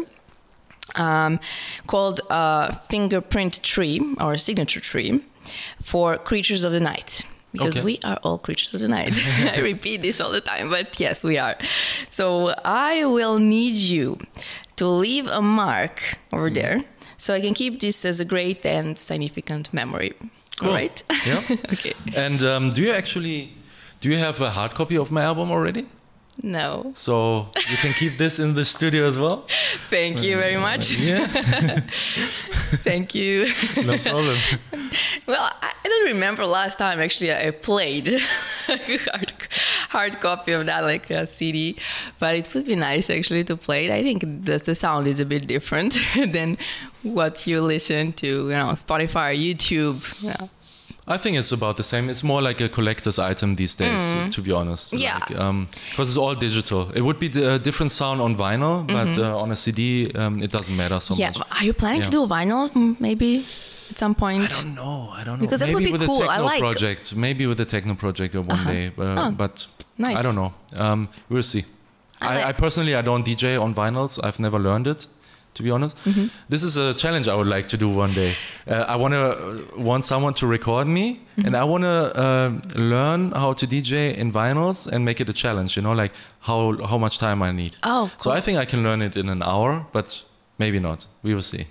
[0.95, 1.39] um,
[1.87, 5.21] called uh, Fingerprint Tree or Signature Tree
[5.81, 7.25] for Creatures of the Night.
[7.51, 7.85] Because Okay.
[7.85, 9.13] we are all creatures of the night.
[9.55, 11.55] I repeat this all the time, but yes, we are.
[12.09, 14.17] So I will need you
[14.75, 16.01] to leave a mark
[16.33, 16.83] over there
[17.17, 20.11] so I can keep this as a great and significant memory.
[20.59, 20.67] Cool.
[20.69, 21.01] All right?
[21.25, 21.43] Yeah.
[21.73, 21.93] okay.
[22.13, 23.53] And um, do you actually
[24.01, 25.85] do you have a hard copy of my album already?
[26.43, 26.91] No.
[26.95, 29.47] So you can keep this in the studio as well.
[29.89, 30.91] Thank you very much.
[30.91, 31.25] Yeah,
[32.83, 33.51] Thank you.
[33.83, 34.37] no problem.
[35.27, 38.07] Well, I don't remember last time actually I played
[38.67, 39.33] hard,
[39.89, 41.77] hard copy of that, like uh, a CD,
[42.19, 43.91] but it would be nice actually to play it.
[43.91, 45.97] I think the, the sound is a bit different
[46.31, 46.57] than
[47.03, 49.99] what you listen to, you know, Spotify or YouTube.
[50.21, 50.47] Yeah.
[51.07, 52.09] I think it's about the same.
[52.09, 54.91] It's more like a collector's item these days, to be honest.
[54.93, 54.99] Mm.
[54.99, 55.19] Yeah.
[55.91, 56.89] Because it's all digital.
[56.95, 60.51] It would be a different sound on vinyl, but uh, on a CD, um, it
[60.51, 61.21] doesn't matter so Mm-hmm.
[61.21, 61.27] yeah.
[61.27, 61.37] much.
[61.37, 62.11] but Are you planning to Yeah.
[62.11, 63.37] do vinyl mm, maybe
[63.91, 64.43] at some point?
[64.43, 65.09] I don't know.
[65.13, 65.45] I don't know.
[65.45, 66.23] Because that would be with cool.
[66.23, 67.15] a techno like- project.
[67.15, 68.71] Maybe with a techno project or one Uh-huh.
[68.71, 68.91] day.
[68.97, 69.67] Uh, Oh, but
[69.99, 70.17] nice.
[70.17, 70.53] I don't know.
[70.75, 71.65] Um, we'll see.
[72.19, 74.17] I I, I personally, I don't DJ on vinyls.
[74.23, 75.05] I've never learned it,
[75.55, 75.97] to be honest.
[76.05, 76.27] Mm-hmm.
[76.49, 78.35] This is a challenge I would like to do one day.
[78.67, 81.05] Uh, I want to want someone to record me,
[81.37, 81.47] Mm-hmm.
[81.47, 82.49] and I want to uh,
[82.79, 85.75] learn how to DJ in vinyls and make it a challenge.
[85.75, 87.75] You know, like how how much time I need.
[87.83, 90.23] Oh, So I think I can learn it in an hour, but
[90.57, 91.07] maybe not.
[91.23, 91.65] We will see.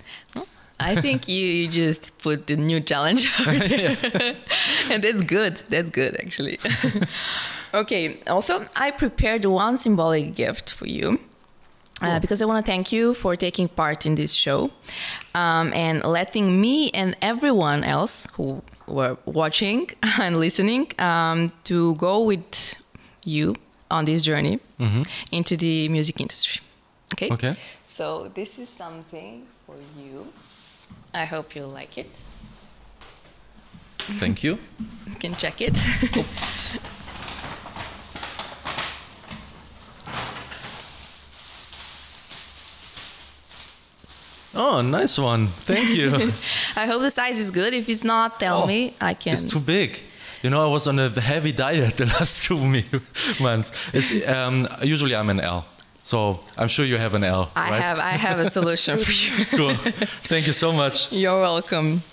[0.91, 3.23] I think you, you just put the new challenge
[4.91, 5.61] and that's good.
[5.69, 6.59] That's good, actually.
[7.73, 11.19] okay, also, I prepared one symbolic gift for you.
[12.05, 14.71] Uh, because I want to thank you for taking part in this show
[15.33, 19.89] um, and letting me and everyone else who were watching
[20.21, 22.75] and listening um, to go with
[23.25, 23.55] you
[23.89, 24.59] on this journey
[25.31, 26.61] into the music industry.
[27.13, 27.29] Okay?
[27.31, 27.55] Okay.
[27.85, 30.27] So this is something for you.
[31.13, 32.09] I hope you'll like it.
[34.19, 34.59] Thank you.
[35.07, 35.75] You can check it.
[44.55, 45.47] Oh, nice one.
[45.47, 46.31] Thank you.
[46.75, 47.73] I hope the size is good.
[47.73, 48.93] If it's not, tell Oh, me.
[49.01, 49.33] I can.
[49.33, 49.99] It's too big.
[50.43, 52.57] You know, I was on a heavy diet the last two
[53.39, 53.71] months.
[53.93, 55.65] It's um, usually I'm an L,
[56.03, 57.49] so I'm sure you have an L.
[57.55, 57.81] I right?
[57.81, 59.45] have I have a solution for you.
[59.57, 59.75] Cool.
[60.29, 61.11] Thank you so much.
[61.11, 62.03] You're welcome.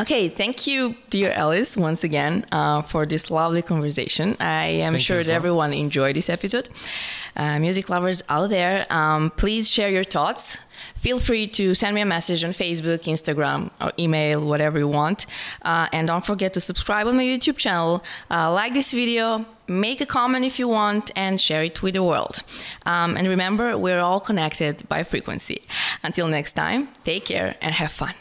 [0.00, 4.34] Okay, thank you, dear Alice, once again uh, for this lovely conversation.
[4.40, 5.36] I am Thank sure that well.
[5.36, 6.68] everyone enjoyed this episode.
[7.36, 10.56] Uh, music lovers out there, um, please share your thoughts.
[10.94, 15.26] Feel free to send me a message on Facebook, Instagram, or email, whatever you want.
[15.62, 20.00] Uh, and don't forget to subscribe on my YouTube channel, uh, like this video, make
[20.00, 22.42] a comment if you want, and share it with the world.
[22.86, 25.62] Um, and remember, we're all connected by frequency.
[26.02, 28.14] Until next time, take care and have fun.